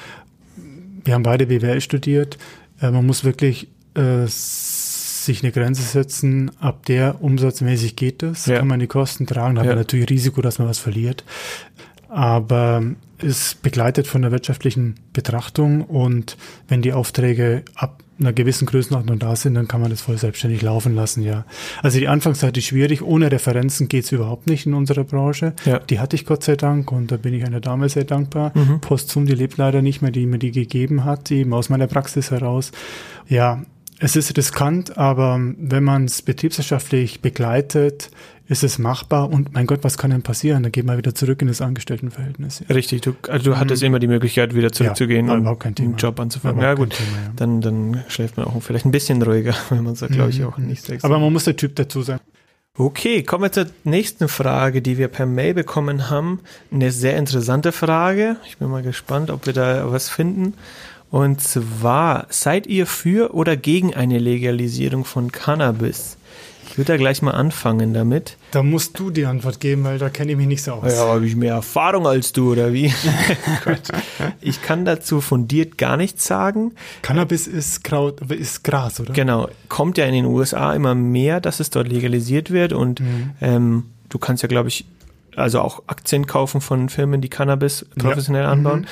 Wir 1.04 1.14
haben 1.16 1.24
beide 1.24 1.48
BWL 1.48 1.82
studiert. 1.82 2.38
Äh, 2.82 2.92
man 2.92 3.06
muss 3.06 3.24
wirklich 3.24 3.70
äh, 3.96 4.28
sich 4.28 5.42
eine 5.42 5.52
Grenze 5.52 5.82
setzen. 5.82 6.52
Ab 6.60 6.86
der 6.86 7.24
umsatzmäßig 7.24 7.96
geht 7.96 8.22
das. 8.22 8.46
Ja. 8.46 8.60
Kann 8.60 8.68
man 8.68 8.80
die 8.80 8.88
Kosten 8.88 9.26
tragen, 9.26 9.58
hat 9.58 9.66
Ja. 9.66 9.72
man 9.72 9.80
natürlich 9.80 10.10
Risiko, 10.12 10.42
dass 10.42 10.60
man 10.60 10.68
was 10.68 10.78
verliert. 10.78 11.24
Aber 12.10 12.84
ist 13.20 13.62
begleitet 13.62 14.08
von 14.08 14.22
der 14.22 14.32
wirtschaftlichen 14.32 14.96
Betrachtung 15.14 15.82
und 15.82 16.38
wenn 16.68 16.82
die 16.82 16.94
Aufträge 16.94 17.64
ab 17.76 18.04
einer 18.20 18.34
gewissen 18.34 18.66
Größenordnung 18.66 19.20
da 19.20 19.36
sind, 19.36 19.54
dann 19.54 19.68
kann 19.68 19.82
man 19.82 19.92
das 19.92 20.02
voll 20.02 20.18
selbstständig 20.18 20.62
laufen 20.62 20.96
lassen, 20.96 21.22
ja. 21.22 21.46
Also 21.84 22.00
die 22.00 22.08
Anfangszeit 22.08 22.58
ist 22.58 22.66
schwierig, 22.66 23.04
ohne 23.04 23.32
Referenzen 23.32 23.88
geht's 23.88 24.12
überhaupt 24.12 24.48
nicht 24.48 24.66
in 24.66 24.74
unserer 24.74 25.04
Branche. 25.04 25.54
Ja. 25.66 25.80
Die 25.80 26.00
hatte 26.00 26.16
ich 26.16 26.26
Gott 26.26 26.44
sei 26.44 26.56
Dank 26.56 26.92
und 26.92 27.12
da 27.12 27.18
bin 27.18 27.34
ich 27.34 27.46
einer 27.46 27.60
Dame 27.60 27.90
sehr 27.90 28.06
dankbar. 28.06 28.52
Mhm. 28.56 28.82
Postum, 28.82 29.28
die 29.28 29.36
lebt 29.36 29.58
leider 29.58 29.82
nicht 29.82 30.02
mehr, 30.02 30.12
die 30.12 30.26
mir 30.26 30.40
die 30.40 30.52
gegeben 30.52 31.06
hat, 31.06 31.30
eben 31.30 31.54
aus 31.54 31.70
meiner 31.70 31.88
Praxis 31.88 32.32
heraus. 32.32 32.72
Ja, 33.28 33.62
es 34.00 34.16
ist 34.16 34.38
riskant, 34.38 34.98
aber 34.98 35.40
wenn 35.58 35.84
man 35.84 36.06
es 36.06 36.22
betriebswirtschaftlich 36.22 37.22
begleitet, 37.22 38.12
ist 38.48 38.64
es 38.64 38.80
machbar 38.80 39.30
und 39.30 39.54
mein 39.54 39.66
Gott, 39.66 39.80
was 39.84 39.98
kann 39.98 40.12
denn 40.12 40.22
passieren? 40.22 40.64
Dann 40.64 40.72
geht 40.72 40.86
man 40.86 40.98
wieder 40.98 41.14
zurück 41.14 41.42
in 41.42 41.48
das 41.48 41.62
Angestelltenverhältnis. 41.62 42.64
Richtig, 42.70 43.02
du, 43.02 43.16
also 43.28 43.52
du 43.52 43.58
hattest 43.58 43.84
immer 43.84 44.00
die 44.00 44.08
Möglichkeit, 44.08 44.56
wieder 44.56 44.72
zurückzugehen 44.72 45.26
Mhm. 45.26 45.46
Ja, 45.46 45.52
und 45.52 45.80
einen 45.80 45.96
Job 45.98 46.20
anzufangen. 46.20 46.62
Ja 46.62 46.74
gut, 46.76 46.92
Thema, 46.92 47.10
ja. 47.10 47.32
dann, 47.36 47.62
dann 47.62 48.04
schläft 48.08 48.38
man 48.38 48.48
auch 48.48 48.62
vielleicht 48.62 48.86
ein 48.86 48.92
bisschen 48.92 49.22
ruhiger, 49.22 49.56
wenn 49.70 49.84
man 49.84 49.96
sagt, 49.96 50.14
glaube 50.14 50.30
ich, 50.30 50.44
auch 50.44 50.58
nicht. 50.58 50.88
Mhm. 50.90 51.00
Aber 51.02 51.20
man 51.20 51.34
muss 51.34 51.44
der 51.44 51.58
Typ 51.58 51.76
dazu 51.76 52.02
sein. 52.04 52.20
Okay, 52.80 53.24
kommen 53.24 53.44
wir 53.44 53.52
zur 53.52 53.66
nächsten 53.86 54.28
Frage, 54.28 54.84
die 54.84 55.00
wir 55.00 55.08
per 55.08 55.26
Mail 55.26 55.56
bekommen 55.56 56.12
haben. 56.12 56.42
Eine 56.72 56.92
sehr 56.92 57.18
interessante 57.18 57.72
Frage. 57.72 58.38
Ich 58.46 58.58
bin 58.58 58.70
mal 58.70 58.84
gespannt, 58.84 59.32
ob 59.32 59.48
wir 59.48 59.54
da 59.54 59.92
was 59.92 60.10
finden. 60.10 60.54
Und 61.10 61.42
zwar, 61.42 62.28
seid 62.30 62.68
ihr 62.68 62.86
für 62.86 63.34
oder 63.34 63.56
gegen 63.56 63.94
eine 63.96 64.20
Legalisierung 64.20 65.06
von 65.06 65.32
Cannabis? 65.32 66.18
Ich 66.70 66.78
würde 66.78 66.94
da 66.94 66.98
gleich 66.98 67.22
mal 67.24 67.32
anfangen 67.32 67.94
damit. 67.94 68.38
Da 68.52 68.62
musst 68.62 69.00
du 69.00 69.10
die 69.10 69.26
Antwort 69.26 69.60
geben, 69.60 69.84
weil 69.84 69.98
da 69.98 70.10
kenne 70.10 70.32
ich 70.34 70.38
mich 70.38 70.46
nicht 70.48 70.64
so 70.64 70.74
aus. 70.74 70.94
Ja, 70.94 71.08
habe 71.08 71.26
ich 71.26 71.36
mehr 71.36 71.54
Erfahrung 71.56 72.06
als 72.06 72.34
du, 72.34 72.52
oder 72.52 72.72
wie? 72.74 72.94
Ich 74.42 74.62
kann 74.62 74.86
dazu 74.86 75.22
fundiert 75.22 75.78
gar 75.78 75.98
nichts 75.98 76.26
sagen. 76.26 76.74
Cannabis 77.02 77.48
ist 77.48 77.84
Kraut, 77.84 78.22
ist 78.32 78.64
Gras, 78.64 79.00
oder? 79.00 79.14
Genau, 79.14 79.50
kommt 79.70 79.98
ja 79.98 80.06
in 80.06 80.14
den 80.14 80.26
USA 80.26 80.74
immer 80.74 80.96
mehr, 80.96 81.40
dass 81.42 81.60
es 81.60 81.70
dort 81.70 81.88
legalisiert 81.88 82.52
wird 82.52 82.74
und 82.74 83.00
Mhm. 83.00 83.32
ähm, 83.42 83.84
du 84.10 84.20
kannst 84.20 84.44
ja, 84.44 84.48
glaube 84.50 84.70
ich, 84.70 84.86
also 85.36 85.62
auch 85.62 85.84
Aktien 85.88 86.26
kaufen 86.28 86.62
von 86.62 86.90
Firmen, 86.90 87.22
die 87.22 87.30
Cannabis 87.30 87.86
professionell 87.98 88.44
Ja. 88.44 88.52
anbauen. 88.52 88.82
Mhm. 88.82 88.86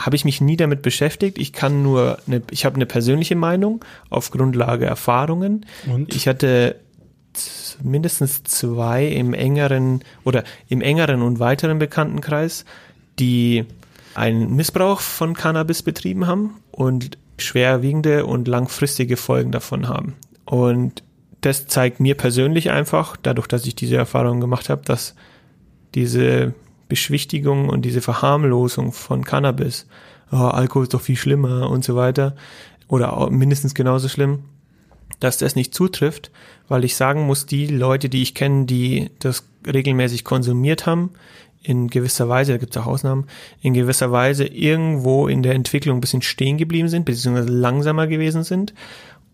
Habe 0.00 0.16
ich 0.16 0.24
mich 0.24 0.40
nie 0.40 0.56
damit 0.56 0.82
beschäftigt. 0.82 1.38
Ich 1.38 1.52
kann 1.52 1.82
nur, 1.82 2.18
eine, 2.26 2.42
ich 2.50 2.64
habe 2.64 2.76
eine 2.76 2.86
persönliche 2.86 3.36
Meinung 3.36 3.84
auf 4.08 4.30
Grundlage 4.30 4.86
Erfahrungen. 4.86 5.66
Und? 5.86 6.14
Ich 6.14 6.26
hatte 6.26 6.76
mindestens 7.82 8.42
zwei 8.42 9.06
im 9.06 9.34
engeren 9.34 10.02
oder 10.24 10.42
im 10.68 10.80
engeren 10.80 11.22
und 11.22 11.38
weiteren 11.38 11.78
Bekanntenkreis, 11.78 12.64
die 13.18 13.66
einen 14.14 14.56
Missbrauch 14.56 15.00
von 15.00 15.34
Cannabis 15.34 15.82
betrieben 15.82 16.26
haben 16.26 16.56
und 16.72 17.18
schwerwiegende 17.38 18.26
und 18.26 18.48
langfristige 18.48 19.16
Folgen 19.16 19.52
davon 19.52 19.88
haben. 19.88 20.14
Und 20.44 21.02
das 21.40 21.66
zeigt 21.66 22.00
mir 22.00 22.16
persönlich 22.16 22.70
einfach, 22.70 23.16
dadurch, 23.16 23.46
dass 23.46 23.66
ich 23.66 23.74
diese 23.74 23.96
Erfahrung 23.96 24.40
gemacht 24.40 24.68
habe, 24.68 24.82
dass 24.84 25.14
diese 25.94 26.54
Beschwichtigung 26.90 27.70
und 27.70 27.86
diese 27.86 28.02
Verharmlosung 28.02 28.92
von 28.92 29.24
Cannabis, 29.24 29.86
oh, 30.30 30.36
Alkohol 30.36 30.82
ist 30.82 30.92
doch 30.92 31.00
viel 31.00 31.16
schlimmer 31.16 31.70
und 31.70 31.82
so 31.82 31.96
weiter, 31.96 32.36
oder 32.88 33.30
mindestens 33.30 33.74
genauso 33.74 34.08
schlimm, 34.08 34.40
dass 35.20 35.38
das 35.38 35.56
nicht 35.56 35.74
zutrifft, 35.74 36.30
weil 36.68 36.84
ich 36.84 36.96
sagen 36.96 37.26
muss, 37.26 37.46
die 37.46 37.66
Leute, 37.66 38.08
die 38.08 38.22
ich 38.22 38.34
kenne, 38.34 38.66
die 38.66 39.10
das 39.18 39.44
regelmäßig 39.66 40.24
konsumiert 40.24 40.86
haben, 40.86 41.10
in 41.62 41.88
gewisser 41.88 42.28
Weise, 42.28 42.52
da 42.52 42.58
gibt 42.58 42.74
es 42.74 42.82
auch 42.82 42.86
Ausnahmen, 42.86 43.26
in 43.60 43.74
gewisser 43.74 44.10
Weise 44.12 44.46
irgendwo 44.46 45.28
in 45.28 45.42
der 45.42 45.54
Entwicklung 45.54 45.98
ein 45.98 46.00
bisschen 46.00 46.22
stehen 46.22 46.56
geblieben 46.56 46.88
sind, 46.88 47.04
beziehungsweise 47.04 47.50
langsamer 47.50 48.06
gewesen 48.06 48.44
sind. 48.44 48.72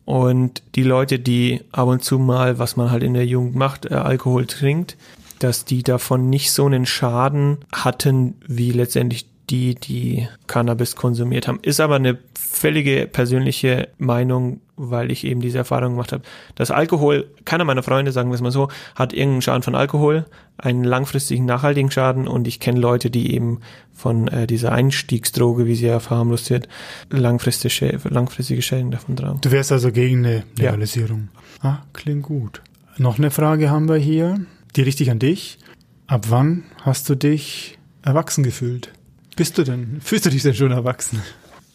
Und 0.04 0.62
die 0.74 0.82
Leute, 0.82 1.18
die 1.18 1.62
ab 1.72 1.88
und 1.88 2.02
zu 2.02 2.18
mal, 2.18 2.58
was 2.58 2.76
man 2.76 2.90
halt 2.90 3.02
in 3.02 3.14
der 3.14 3.26
Jugend 3.26 3.54
macht, 3.54 3.86
äh, 3.86 3.94
Alkohol 3.94 4.46
trinkt, 4.46 4.96
dass 5.38 5.64
die 5.64 5.82
davon 5.82 6.28
nicht 6.30 6.50
so 6.52 6.66
einen 6.66 6.86
Schaden 6.86 7.58
hatten, 7.72 8.34
wie 8.46 8.72
letztendlich 8.72 9.26
die, 9.50 9.76
die 9.76 10.26
Cannabis 10.48 10.96
konsumiert 10.96 11.46
haben. 11.46 11.60
Ist 11.62 11.80
aber 11.80 11.96
eine 11.96 12.18
völlige 12.36 13.06
persönliche 13.06 13.88
Meinung, 13.96 14.60
weil 14.76 15.12
ich 15.12 15.24
eben 15.24 15.40
diese 15.40 15.58
Erfahrung 15.58 15.92
gemacht 15.92 16.10
habe. 16.12 16.24
Das 16.56 16.70
Alkohol, 16.72 17.30
keiner 17.44 17.64
meiner 17.64 17.84
Freunde, 17.84 18.10
sagen 18.10 18.30
wir 18.30 18.34
es 18.34 18.40
mal 18.40 18.50
so, 18.50 18.68
hat 18.96 19.12
irgendeinen 19.12 19.42
Schaden 19.42 19.62
von 19.62 19.74
Alkohol, 19.76 20.24
einen 20.58 20.82
langfristigen, 20.82 21.44
nachhaltigen 21.44 21.90
Schaden 21.92 22.26
und 22.26 22.48
ich 22.48 22.58
kenne 22.58 22.80
Leute, 22.80 23.08
die 23.10 23.34
eben 23.34 23.60
von 23.94 24.26
äh, 24.28 24.46
dieser 24.48 24.72
Einstiegsdroge, 24.72 25.66
wie 25.66 25.76
sie 25.76 25.86
ja 25.86 26.00
verharmlost 26.00 26.50
wird, 26.50 26.68
langfristige, 27.10 28.00
langfristige 28.08 28.62
Schäden 28.62 28.90
davon 28.90 29.16
tragen. 29.16 29.40
Du 29.42 29.50
wärst 29.52 29.70
also 29.70 29.92
gegen 29.92 30.24
eine 30.26 30.36
Ja. 30.58 30.70
Legalisierung. 30.70 31.28
Ah, 31.62 31.78
klingt 31.92 32.24
gut. 32.24 32.62
Noch 32.98 33.18
eine 33.18 33.30
Frage 33.30 33.70
haben 33.70 33.88
wir 33.88 33.96
hier, 33.96 34.40
die 34.76 34.82
richtig 34.82 35.10
an 35.10 35.18
dich. 35.18 35.58
Ab 36.06 36.26
wann 36.28 36.64
hast 36.82 37.08
du 37.08 37.14
dich 37.14 37.78
erwachsen 38.02 38.44
gefühlt? 38.44 38.92
Bist 39.34 39.58
du 39.58 39.64
denn, 39.64 40.00
fühlst 40.00 40.26
du 40.26 40.30
dich 40.30 40.42
denn 40.42 40.54
schon 40.54 40.72
erwachsen? 40.72 41.22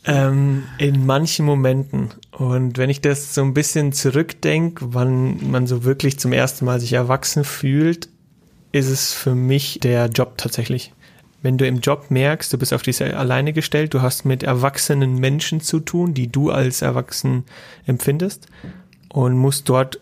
Ähm, 0.04 0.64
in 0.80 1.06
manchen 1.06 1.46
Momenten. 1.46 2.10
Und 2.32 2.78
wenn 2.78 2.90
ich 2.90 3.02
das 3.02 3.36
so 3.36 3.42
ein 3.44 3.54
bisschen 3.54 3.94
zurückdenke, 3.94 4.94
wann 4.94 5.52
man 5.52 5.68
so 5.68 5.84
wirklich 5.84 6.18
zum 6.18 6.34
ersten 6.34 6.66
Mal 6.66 6.80
sich 6.80 6.94
erwachsen 6.94 7.44
fühlt, 7.44 8.10
ist 8.72 8.90
es 8.90 9.14
für 9.14 9.36
mich 9.36 9.80
der 9.82 10.08
Job 10.08 10.38
tatsächlich. 10.38 10.94
Wenn 11.44 11.58
du 11.58 11.68
im 11.68 11.80
Job 11.80 12.10
merkst, 12.10 12.54
du 12.54 12.58
bist 12.58 12.74
auf 12.74 12.84
dich 12.84 13.02
alleine 13.04 13.52
gestellt, 13.54 13.94
du 13.94 14.02
hast 14.02 14.26
mit 14.26 14.44
erwachsenen 14.44 15.16
Menschen 15.16 15.60
zu 15.60 15.80
tun, 15.80 16.14
die 16.14 16.32
du 16.32 16.52
als 16.52 16.82
erwachsen 16.82 17.44
empfindest 17.86 18.48
und 19.10 19.36
musst 19.38 19.68
dort 19.68 20.00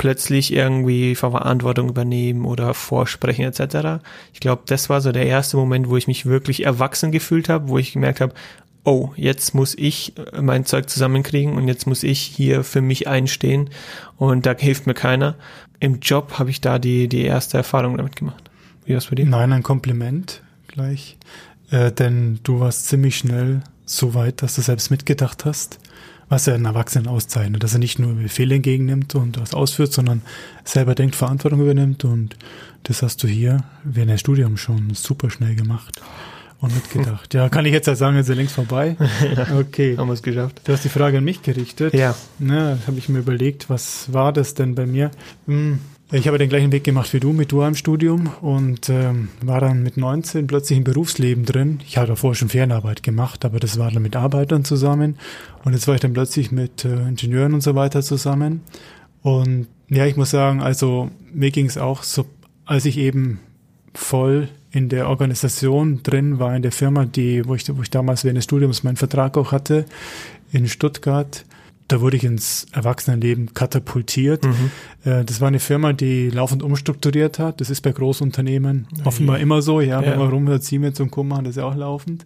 plötzlich 0.00 0.50
irgendwie 0.54 1.14
Verantwortung 1.14 1.90
übernehmen 1.90 2.46
oder 2.46 2.72
vorsprechen 2.72 3.44
etc. 3.44 4.02
Ich 4.32 4.40
glaube, 4.40 4.62
das 4.64 4.88
war 4.88 5.02
so 5.02 5.12
der 5.12 5.26
erste 5.26 5.58
Moment, 5.58 5.90
wo 5.90 5.96
ich 5.98 6.06
mich 6.06 6.24
wirklich 6.24 6.64
erwachsen 6.64 7.12
gefühlt 7.12 7.50
habe, 7.50 7.68
wo 7.68 7.76
ich 7.76 7.92
gemerkt 7.92 8.22
habe, 8.22 8.32
oh, 8.82 9.10
jetzt 9.16 9.54
muss 9.54 9.74
ich 9.76 10.14
äh, 10.16 10.40
mein 10.40 10.64
Zeug 10.64 10.88
zusammenkriegen 10.88 11.52
und 11.52 11.68
jetzt 11.68 11.86
muss 11.86 12.02
ich 12.02 12.18
hier 12.18 12.64
für 12.64 12.80
mich 12.80 13.08
einstehen 13.08 13.68
und 14.16 14.46
da 14.46 14.54
hilft 14.56 14.86
mir 14.86 14.94
keiner. 14.94 15.34
Im 15.80 16.00
Job 16.00 16.38
habe 16.38 16.48
ich 16.48 16.62
da 16.62 16.78
die, 16.78 17.06
die 17.06 17.24
erste 17.24 17.58
Erfahrung 17.58 17.98
damit 17.98 18.16
gemacht. 18.16 18.50
Wie 18.86 18.94
war's 18.94 19.08
bei 19.08 19.16
dir? 19.16 19.26
Nein, 19.26 19.52
ein 19.52 19.62
Kompliment 19.62 20.40
gleich. 20.66 21.18
Äh, 21.70 21.92
denn 21.92 22.40
du 22.42 22.58
warst 22.60 22.86
ziemlich 22.86 23.18
schnell 23.18 23.60
so 23.84 24.14
weit, 24.14 24.40
dass 24.40 24.54
du 24.54 24.62
selbst 24.62 24.90
mitgedacht 24.90 25.44
hast, 25.44 25.78
was 26.30 26.46
er 26.46 26.54
einen 26.54 26.64
Erwachsenen 26.64 27.08
auszeichnet, 27.08 27.62
dass 27.62 27.74
er 27.74 27.80
nicht 27.80 27.98
nur 27.98 28.14
Befehle 28.14 28.54
entgegennimmt 28.54 29.14
und 29.14 29.38
was 29.38 29.52
ausführt, 29.52 29.92
sondern 29.92 30.22
selber 30.64 30.94
denkt, 30.94 31.16
Verantwortung 31.16 31.60
übernimmt 31.60 32.04
und 32.04 32.36
das 32.84 33.02
hast 33.02 33.22
du 33.22 33.28
hier 33.28 33.64
während 33.84 34.12
des 34.12 34.20
Studiums 34.20 34.60
schon 34.60 34.94
super 34.94 35.28
schnell 35.28 35.56
gemacht 35.56 36.00
und 36.60 36.74
mitgedacht. 36.74 37.34
Ja, 37.34 37.48
kann 37.48 37.66
ich 37.66 37.72
jetzt 37.72 37.86
ja 37.86 37.96
sagen, 37.96 38.16
ist 38.16 38.28
ja 38.28 38.34
längst 38.34 38.54
vorbei. 38.54 38.96
Okay. 39.58 39.96
Haben 39.96 40.08
wir 40.08 40.14
es 40.14 40.22
geschafft. 40.22 40.60
Du 40.64 40.72
hast 40.72 40.84
die 40.84 40.88
Frage 40.88 41.18
an 41.18 41.24
mich 41.24 41.42
gerichtet. 41.42 41.92
Ja. 41.94 42.14
Na, 42.38 42.78
habe 42.86 42.98
ich 42.98 43.08
mir 43.08 43.18
überlegt, 43.18 43.68
was 43.68 44.12
war 44.12 44.32
das 44.32 44.54
denn 44.54 44.74
bei 44.74 44.86
mir? 44.86 45.10
Hm, 45.46 45.80
Ich 46.12 46.26
habe 46.26 46.38
den 46.38 46.48
gleichen 46.48 46.72
Weg 46.72 46.82
gemacht 46.82 47.12
wie 47.12 47.20
du 47.20 47.32
mit 47.32 47.52
dualem 47.52 47.76
Studium 47.76 48.30
und 48.40 48.88
ähm, 48.88 49.28
war 49.42 49.60
dann 49.60 49.84
mit 49.84 49.96
19 49.96 50.48
plötzlich 50.48 50.76
im 50.76 50.82
Berufsleben 50.82 51.44
drin. 51.44 51.78
Ich 51.86 51.98
habe 51.98 52.08
davor 52.08 52.34
schon 52.34 52.48
Fernarbeit 52.48 53.04
gemacht, 53.04 53.44
aber 53.44 53.60
das 53.60 53.78
war 53.78 53.92
dann 53.92 54.02
mit 54.02 54.16
Arbeitern 54.16 54.64
zusammen. 54.64 55.18
Und 55.64 55.72
jetzt 55.72 55.86
war 55.86 55.94
ich 55.94 56.00
dann 56.00 56.12
plötzlich 56.12 56.50
mit 56.50 56.84
äh, 56.84 57.06
Ingenieuren 57.06 57.54
und 57.54 57.60
so 57.60 57.76
weiter 57.76 58.02
zusammen. 58.02 58.62
Und 59.22 59.68
ja, 59.88 60.04
ich 60.04 60.16
muss 60.16 60.30
sagen, 60.30 60.60
also 60.60 61.12
mir 61.32 61.52
ging 61.52 61.66
es 61.66 61.78
auch 61.78 62.02
so, 62.02 62.26
als 62.64 62.86
ich 62.86 62.98
eben 62.98 63.38
voll 63.94 64.48
in 64.72 64.88
der 64.88 65.08
Organisation 65.08 66.02
drin 66.02 66.40
war, 66.40 66.56
in 66.56 66.62
der 66.62 66.72
Firma, 66.72 67.04
die, 67.04 67.46
wo 67.46 67.54
ich, 67.54 67.64
wo 67.76 67.82
ich 67.82 67.90
damals 67.90 68.24
während 68.24 68.38
des 68.38 68.44
Studiums 68.44 68.82
meinen 68.82 68.96
Vertrag 68.96 69.36
auch 69.36 69.52
hatte, 69.52 69.84
in 70.50 70.66
Stuttgart. 70.66 71.44
Da 71.90 72.00
wurde 72.00 72.16
ich 72.16 72.22
ins 72.24 72.66
Erwachsenenleben 72.70 73.52
katapultiert. 73.52 74.44
Mhm. 74.44 74.70
Äh, 75.04 75.24
Das 75.24 75.40
war 75.40 75.48
eine 75.48 75.58
Firma, 75.58 75.92
die 75.92 76.30
laufend 76.30 76.62
umstrukturiert 76.62 77.40
hat. 77.40 77.60
Das 77.60 77.68
ist 77.68 77.80
bei 77.80 77.90
Großunternehmen 77.90 78.86
offenbar 79.04 79.40
immer 79.40 79.60
so. 79.60 79.80
Ja, 79.80 80.00
wenn 80.00 80.10
Ja. 80.12 80.16
man 80.16 80.28
rum 80.28 80.58
Siemens 80.60 81.00
und 81.00 81.10
Co. 81.10 81.24
machen 81.24 81.44
das 81.46 81.56
ja 81.56 81.64
auch 81.64 81.74
laufend. 81.74 82.24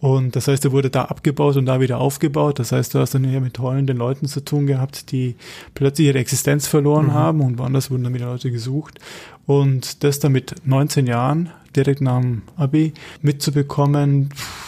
Und 0.00 0.36
das 0.36 0.46
heißt, 0.46 0.62
da 0.64 0.72
wurde 0.72 0.90
da 0.90 1.06
abgebaut 1.06 1.56
und 1.56 1.64
da 1.66 1.80
wieder 1.80 1.98
aufgebaut. 1.98 2.58
Das 2.58 2.70
heißt, 2.70 2.94
du 2.94 2.98
hast 2.98 3.14
dann 3.14 3.24
hier 3.24 3.40
mit 3.40 3.58
heulenden 3.58 3.96
Leuten 3.96 4.26
zu 4.26 4.44
tun 4.44 4.66
gehabt, 4.66 5.10
die 5.10 5.36
plötzlich 5.74 6.08
ihre 6.08 6.18
Existenz 6.18 6.66
verloren 6.66 7.06
Mhm. 7.06 7.14
haben 7.14 7.40
und 7.40 7.58
woanders 7.58 7.90
wurden 7.90 8.04
dann 8.04 8.14
wieder 8.14 8.26
Leute 8.26 8.50
gesucht. 8.50 8.98
Und 9.46 10.04
das 10.04 10.18
dann 10.20 10.32
mit 10.32 10.54
19 10.66 11.06
Jahren, 11.06 11.48
direkt 11.74 12.00
nach 12.02 12.20
dem 12.20 12.42
Abi, 12.56 12.92
mitzubekommen, 13.22 14.28
pff, 14.36 14.67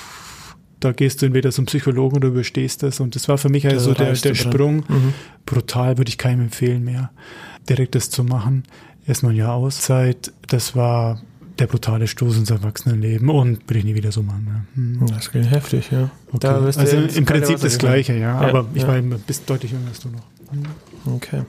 da 0.81 0.93
gehst 0.93 1.23
du 1.23 1.27
entweder 1.27 1.51
zum 1.51 1.67
Psychologen 1.67 2.17
oder 2.17 2.29
überstehst 2.29 2.83
das. 2.83 3.01
Und 3.01 3.15
das 3.15 3.29
war 3.29 3.39
für 3.39 3.49
mich 3.49 3.67
also 3.67 3.95
der, 3.95 4.13
der. 4.13 4.35
Sprung. 4.35 4.85
Mhm. 4.89 5.15
Brutal 5.47 5.99
würde 5.99 6.09
ich 6.09 6.19
keinem 6.19 6.41
empfehlen 6.43 6.85
mehr, 6.85 7.11
direkt 7.69 7.95
das 7.95 8.11
zu 8.11 8.25
machen. 8.25 8.65
Erstmal 9.07 9.33
ein 9.33 9.37
Jahr 9.37 9.55
Auszeit. 9.55 10.33
Das 10.49 10.75
war 10.75 11.21
der 11.59 11.67
brutale 11.67 12.07
Stoß 12.07 12.39
ins 12.39 12.51
Erwachsenenleben 12.51 13.29
und 13.29 13.69
will 13.69 13.77
ich 13.77 13.85
nie 13.85 13.95
wieder 13.95 14.13
so 14.13 14.23
machen. 14.23 14.47
Ja. 14.49 14.65
Hm. 14.75 15.07
Das 15.09 15.31
klingt 15.31 15.51
heftig, 15.51 15.91
ja. 15.91 16.11
Okay. 16.33 16.47
also 16.47 16.97
im 16.97 17.25
Prinzip 17.27 17.61
das 17.61 17.79
Gleiche, 17.79 18.15
ja, 18.15 18.41
Ja, 18.43 18.49
aber 18.49 18.67
ich 18.75 18.83
ja. 18.83 18.89
war 18.89 19.01
bisschen 19.01 19.47
deutlich 19.47 19.73
jünger 19.73 19.89
als 19.89 20.01
du 20.01 20.09
noch. 20.09 20.23
Hm. 20.51 21.15
Okay. 21.15 21.43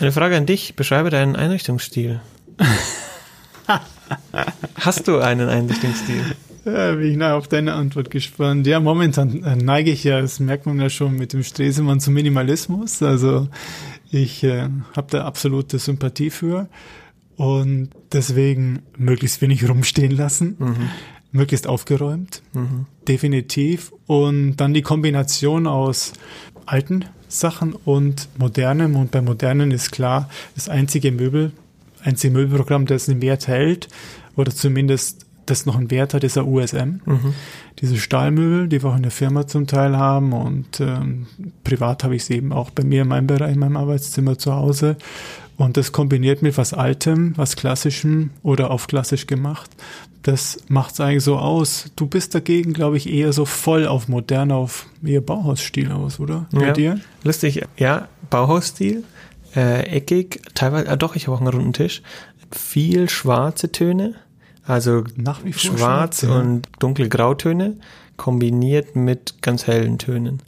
Eine 0.00 0.12
Frage 0.12 0.36
an 0.36 0.46
dich. 0.46 0.74
Beschreibe 0.74 1.10
deinen 1.10 1.36
Einrichtungsstil. 1.36 2.20
Hast 4.74 5.06
du 5.08 5.18
einen 5.18 5.48
Einrichtungsstil? 5.48 6.24
Ja, 6.72 6.94
bin 6.94 7.10
ich 7.10 7.16
nah 7.16 7.34
auf 7.34 7.48
deine 7.48 7.72
Antwort 7.74 8.10
gespannt. 8.10 8.66
Ja, 8.66 8.78
momentan 8.80 9.42
äh, 9.42 9.56
neige 9.56 9.90
ich 9.90 10.04
ja, 10.04 10.20
das 10.20 10.38
merkt 10.38 10.66
man 10.66 10.80
ja 10.80 10.90
schon 10.90 11.16
mit 11.16 11.32
dem 11.32 11.42
Stresemann 11.42 12.00
zum 12.00 12.14
Minimalismus. 12.14 13.02
Also 13.02 13.48
ich 14.10 14.44
äh, 14.44 14.68
habe 14.94 15.08
da 15.10 15.24
absolute 15.24 15.78
Sympathie 15.78 16.30
für 16.30 16.68
und 17.36 17.90
deswegen 18.12 18.82
möglichst 18.96 19.40
wenig 19.40 19.68
rumstehen 19.68 20.10
lassen, 20.10 20.56
möglichst 21.30 21.68
aufgeräumt, 21.68 22.42
definitiv. 23.06 23.92
Und 24.08 24.56
dann 24.56 24.74
die 24.74 24.82
Kombination 24.82 25.68
aus 25.68 26.14
alten 26.66 27.04
Sachen 27.28 27.74
und 27.74 28.28
modernem. 28.38 28.96
Und 28.96 29.12
bei 29.12 29.22
modernen 29.22 29.70
ist 29.70 29.92
klar, 29.92 30.28
das 30.56 30.68
einzige 30.68 31.12
Möbel, 31.12 31.52
einzige 32.02 32.34
Möbelprogramm, 32.34 32.86
das 32.86 33.08
einen 33.08 33.22
Wert 33.22 33.46
hält 33.46 33.88
oder 34.34 34.52
zumindest 34.52 35.27
das 35.50 35.66
noch 35.66 35.76
einen 35.76 35.90
Wert 35.90 36.14
hat, 36.14 36.24
ist 36.24 36.36
der 36.36 36.46
USM. 36.46 37.00
Diese 37.80 37.96
Stahlmöbel, 37.96 38.68
die 38.68 38.82
wir 38.82 38.90
auch 38.90 38.96
in 38.96 39.02
der 39.02 39.10
Firma 39.10 39.46
zum 39.46 39.66
Teil 39.66 39.96
haben 39.96 40.32
und 40.32 40.80
ähm, 40.80 41.26
privat 41.64 42.04
habe 42.04 42.16
ich 42.16 42.24
sie 42.24 42.34
eben 42.34 42.52
auch 42.52 42.70
bei 42.70 42.84
mir 42.84 43.02
in 43.02 43.08
meinem 43.08 43.26
Bereich, 43.26 43.52
in 43.54 43.58
meinem 43.60 43.76
Arbeitszimmer 43.76 44.38
zu 44.38 44.54
Hause. 44.54 44.96
Und 45.56 45.76
das 45.76 45.90
kombiniert 45.90 46.40
mit 46.42 46.56
was 46.56 46.72
Altem, 46.72 47.32
was 47.36 47.56
Klassischem 47.56 48.30
oder 48.44 48.70
auf 48.70 48.86
klassisch 48.86 49.26
gemacht. 49.26 49.68
Das 50.22 50.58
macht 50.68 50.94
es 50.94 51.00
eigentlich 51.00 51.24
so 51.24 51.36
aus. 51.36 51.90
Du 51.96 52.06
bist 52.06 52.34
dagegen, 52.34 52.72
glaube 52.74 52.96
ich, 52.96 53.08
eher 53.08 53.32
so 53.32 53.44
voll 53.44 53.86
auf 53.86 54.08
modern, 54.08 54.52
auf 54.52 54.86
eher 55.04 55.20
Bauhausstil 55.20 55.90
aus, 55.90 56.20
oder? 56.20 56.46
Bei 56.52 56.66
Ja. 56.66 56.72
dir? 56.72 57.00
Lustig, 57.24 57.62
ja, 57.76 58.06
Bauhausstil, 58.30 59.02
äh, 59.56 59.80
eckig, 59.96 60.40
teilweise, 60.54 60.90
ah, 60.90 60.96
doch, 60.96 61.16
ich 61.16 61.26
habe 61.26 61.36
auch 61.36 61.40
einen 61.40 61.48
runden 61.50 61.72
Tisch. 61.72 62.02
Viel 62.52 63.08
schwarze 63.08 63.72
Töne, 63.72 64.14
also 64.68 65.04
Nach 65.16 65.44
wie 65.44 65.52
vor 65.52 65.78
schwarz 65.78 66.22
ja. 66.22 66.30
und 66.30 66.62
dunkle 66.78 67.08
Grautöne, 67.08 67.76
kombiniert 68.16 68.96
mit 68.96 69.42
ganz 69.42 69.66
hellen 69.66 69.98
Tönen. 69.98 70.42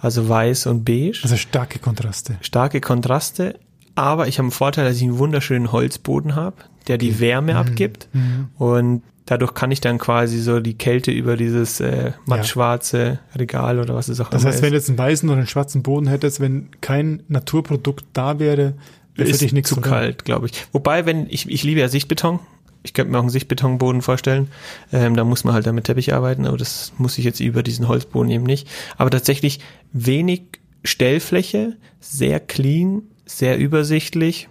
Also 0.00 0.28
weiß 0.28 0.66
und 0.66 0.84
beige. 0.84 1.20
Also 1.22 1.36
starke 1.36 1.78
Kontraste. 1.78 2.38
starke 2.40 2.80
Kontraste, 2.80 3.58
aber 3.94 4.28
ich 4.28 4.38
habe 4.38 4.46
einen 4.46 4.52
Vorteil, 4.52 4.86
dass 4.86 4.96
ich 4.96 5.02
einen 5.02 5.18
wunderschönen 5.18 5.72
Holzboden 5.72 6.34
habe, 6.34 6.56
der 6.88 6.98
die 6.98 7.20
Wärme 7.20 7.56
abgibt 7.56 8.08
und 8.58 9.02
dadurch 9.26 9.54
kann 9.54 9.70
ich 9.70 9.80
dann 9.80 9.98
quasi 9.98 10.38
so 10.38 10.60
die 10.60 10.78
Kälte 10.78 11.10
über 11.10 11.36
dieses 11.36 11.80
äh, 11.80 12.12
mattschwarze 12.26 13.18
Regal 13.34 13.80
oder 13.80 13.94
was 13.94 14.08
es 14.08 14.20
auch 14.20 14.30
Das 14.30 14.42
immer 14.42 14.52
heißt, 14.52 14.62
wenn 14.62 14.70
du 14.70 14.76
ist, 14.76 14.88
jetzt 14.88 14.88
einen 14.90 14.98
weißen 14.98 15.28
oder 15.28 15.38
einen 15.38 15.46
schwarzen 15.46 15.82
Boden 15.82 16.06
hättest, 16.06 16.40
wenn 16.40 16.70
kein 16.80 17.22
Naturprodukt 17.28 18.06
da 18.12 18.38
wäre, 18.38 18.74
wäre 19.14 19.26
für 19.26 19.34
ist 19.34 19.42
dich 19.42 19.52
nichts 19.52 19.70
zu 19.70 19.78
oder? 19.78 19.90
kalt, 19.90 20.24
glaube 20.24 20.46
ich. 20.46 20.66
Wobei, 20.72 21.06
wenn 21.06 21.26
ich, 21.28 21.50
ich 21.50 21.64
liebe 21.64 21.80
ja 21.80 21.88
Sichtbeton, 21.88 22.38
ich 22.86 22.94
könnte 22.94 23.10
mir 23.12 23.18
auch 23.18 23.22
einen 23.22 23.30
Sichtbetonboden 23.30 24.00
vorstellen. 24.00 24.48
Ähm, 24.92 25.16
da 25.16 25.24
muss 25.24 25.44
man 25.44 25.52
halt 25.54 25.66
dann 25.66 25.74
mit 25.74 25.84
Teppich 25.84 26.14
arbeiten, 26.14 26.46
aber 26.46 26.56
das 26.56 26.92
muss 26.96 27.18
ich 27.18 27.24
jetzt 27.24 27.40
über 27.40 27.62
diesen 27.62 27.88
Holzboden 27.88 28.30
eben 28.30 28.44
nicht. 28.44 28.68
Aber 28.96 29.10
tatsächlich 29.10 29.60
wenig 29.92 30.42
Stellfläche, 30.84 31.76
sehr 32.00 32.40
clean, 32.40 33.02
sehr 33.26 33.58
übersichtlich. 33.58 34.48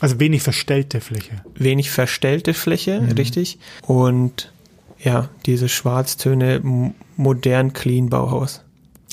Also 0.00 0.20
wenig 0.20 0.42
verstellte 0.42 1.00
Fläche. 1.00 1.42
wenig 1.54 1.90
verstellte 1.90 2.54
Fläche, 2.54 3.00
Mhm. 3.00 3.12
richtig. 3.12 3.58
Und 3.86 4.52
ja, 5.02 5.28
diese 5.46 5.68
Schwarztöne, 5.68 6.92
modern, 7.16 7.72
clean 7.72 8.08
Bauhaus. 8.10 8.62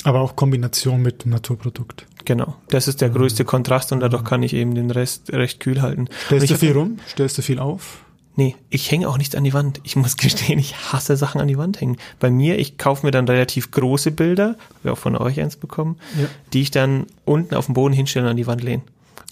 Aber 0.04 0.20
auch 0.20 0.36
Kombination 0.36 1.02
mit 1.02 1.26
Naturprodukt. 1.26 2.06
Genau. 2.24 2.54
Das 2.68 2.86
ist 2.88 3.00
der 3.00 3.08
größte 3.10 3.44
Kontrast 3.44 3.90
und 3.92 4.00
dadurch 4.00 4.22
kann 4.24 4.42
ich 4.42 4.52
eben 4.54 4.74
den 4.74 4.90
Rest 4.90 5.32
recht 5.32 5.60
kühl 5.60 5.80
halten. 5.82 6.08
Stellst 6.26 6.50
du 6.50 6.54
hab- 6.54 6.60
viel 6.60 6.72
rum? 6.72 6.98
Stellst 7.08 7.36
du 7.38 7.42
viel 7.42 7.58
auf? 7.58 8.04
Nee, 8.38 8.54
ich 8.70 8.88
hänge 8.92 9.08
auch 9.08 9.18
nichts 9.18 9.34
an 9.34 9.42
die 9.42 9.52
Wand. 9.52 9.80
Ich 9.82 9.96
muss 9.96 10.16
gestehen, 10.16 10.60
ich 10.60 10.76
hasse 10.92 11.16
Sachen 11.16 11.40
an 11.40 11.48
die 11.48 11.58
Wand 11.58 11.80
hängen. 11.80 11.96
Bei 12.20 12.30
mir, 12.30 12.56
ich 12.60 12.78
kaufe 12.78 13.04
mir 13.04 13.10
dann 13.10 13.26
relativ 13.26 13.72
große 13.72 14.12
Bilder, 14.12 14.54
habe 14.78 14.92
auch 14.92 14.98
von 14.98 15.16
euch 15.16 15.40
eins 15.40 15.56
bekommen, 15.56 15.96
Ja. 16.16 16.28
die 16.52 16.62
ich 16.62 16.70
dann 16.70 17.06
unten 17.24 17.56
auf 17.56 17.66
dem 17.66 17.74
Boden 17.74 17.92
hinstelle 17.94 18.26
und 18.26 18.30
an 18.30 18.36
die 18.36 18.46
Wand 18.46 18.62
lehne. 18.62 18.82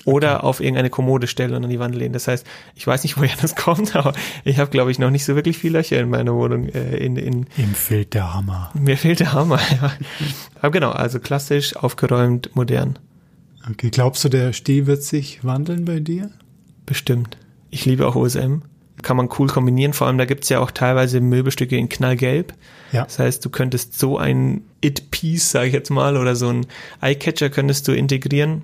Oder 0.06 0.42
auf 0.42 0.58
irgendeine 0.58 0.90
Kommode 0.90 1.28
stelle 1.28 1.56
und 1.56 1.62
an 1.62 1.70
die 1.70 1.78
Wand 1.78 1.94
lehne. 1.94 2.14
Das 2.14 2.26
heißt, 2.26 2.44
ich 2.74 2.84
weiß 2.84 3.04
nicht, 3.04 3.16
woher 3.20 3.36
das 3.40 3.54
kommt, 3.54 3.94
aber 3.94 4.12
ich 4.44 4.58
habe, 4.58 4.72
glaube 4.72 4.90
ich, 4.90 4.98
noch 4.98 5.10
nicht 5.10 5.24
so 5.24 5.36
wirklich 5.36 5.56
viel 5.56 5.70
Löcher 5.72 6.00
in 6.00 6.10
meiner 6.10 6.34
Wohnung. 6.34 6.68
Äh, 6.70 6.96
in, 6.96 7.14
in, 7.16 7.46
Ihm 7.56 7.74
fehlt 7.74 8.12
der 8.12 8.34
Hammer. 8.34 8.72
mir 8.74 8.96
fehlt 8.96 9.20
der 9.20 9.32
Hammer. 9.34 9.60
Ja. 9.80 9.92
Aber 10.60 10.70
genau, 10.72 10.90
also 10.90 11.20
klassisch, 11.20 11.76
aufgeräumt, 11.76 12.50
modern. 12.54 12.98
Okay, 13.70 13.90
glaubst 13.90 14.24
du, 14.24 14.28
der 14.28 14.52
Stil 14.52 14.86
wird 14.88 15.04
sich 15.04 15.44
wandeln 15.44 15.84
bei 15.84 16.00
dir? 16.00 16.30
Bestimmt. 16.86 17.36
Ich 17.70 17.84
liebe 17.84 18.04
auch 18.06 18.16
OSM. 18.16 18.62
Kann 19.02 19.16
man 19.16 19.28
cool 19.38 19.48
kombinieren. 19.48 19.92
Vor 19.92 20.06
allem, 20.06 20.18
da 20.18 20.24
gibt's 20.24 20.48
ja 20.48 20.60
auch 20.60 20.70
teilweise 20.70 21.20
Möbelstücke 21.20 21.76
in 21.76 21.88
knallgelb. 21.88 22.54
Ja. 22.92 23.04
Das 23.04 23.18
heißt, 23.18 23.44
du 23.44 23.50
könntest 23.50 23.98
so 23.98 24.18
ein 24.18 24.62
It-Piece, 24.80 25.50
sage 25.50 25.68
ich 25.68 25.74
jetzt 25.74 25.90
mal, 25.90 26.16
oder 26.16 26.34
so 26.34 26.48
ein 26.48 26.66
Eye-Catcher 27.00 27.50
könntest 27.50 27.88
du 27.88 27.92
integrieren 27.92 28.62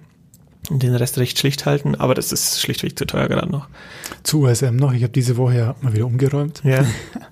und 0.71 0.83
den 0.83 0.95
Rest 0.95 1.19
recht 1.19 1.39
schlicht 1.39 1.67
halten. 1.67 1.95
Aber 1.95 2.15
das 2.15 2.33
ist 2.33 2.61
schlichtweg 2.61 2.99
zu 2.99 3.05
teuer 3.05 3.29
gerade 3.29 3.51
noch. 3.51 3.69
Zu 4.23 4.43
USM 4.43 4.77
noch. 4.77 4.93
Ich 4.93 5.03
habe 5.03 5.13
diese 5.13 5.37
Woche 5.37 5.57
ja 5.57 5.75
mal 5.81 5.93
wieder 5.93 6.07
umgeräumt 6.07 6.63
Ja. 6.65 6.85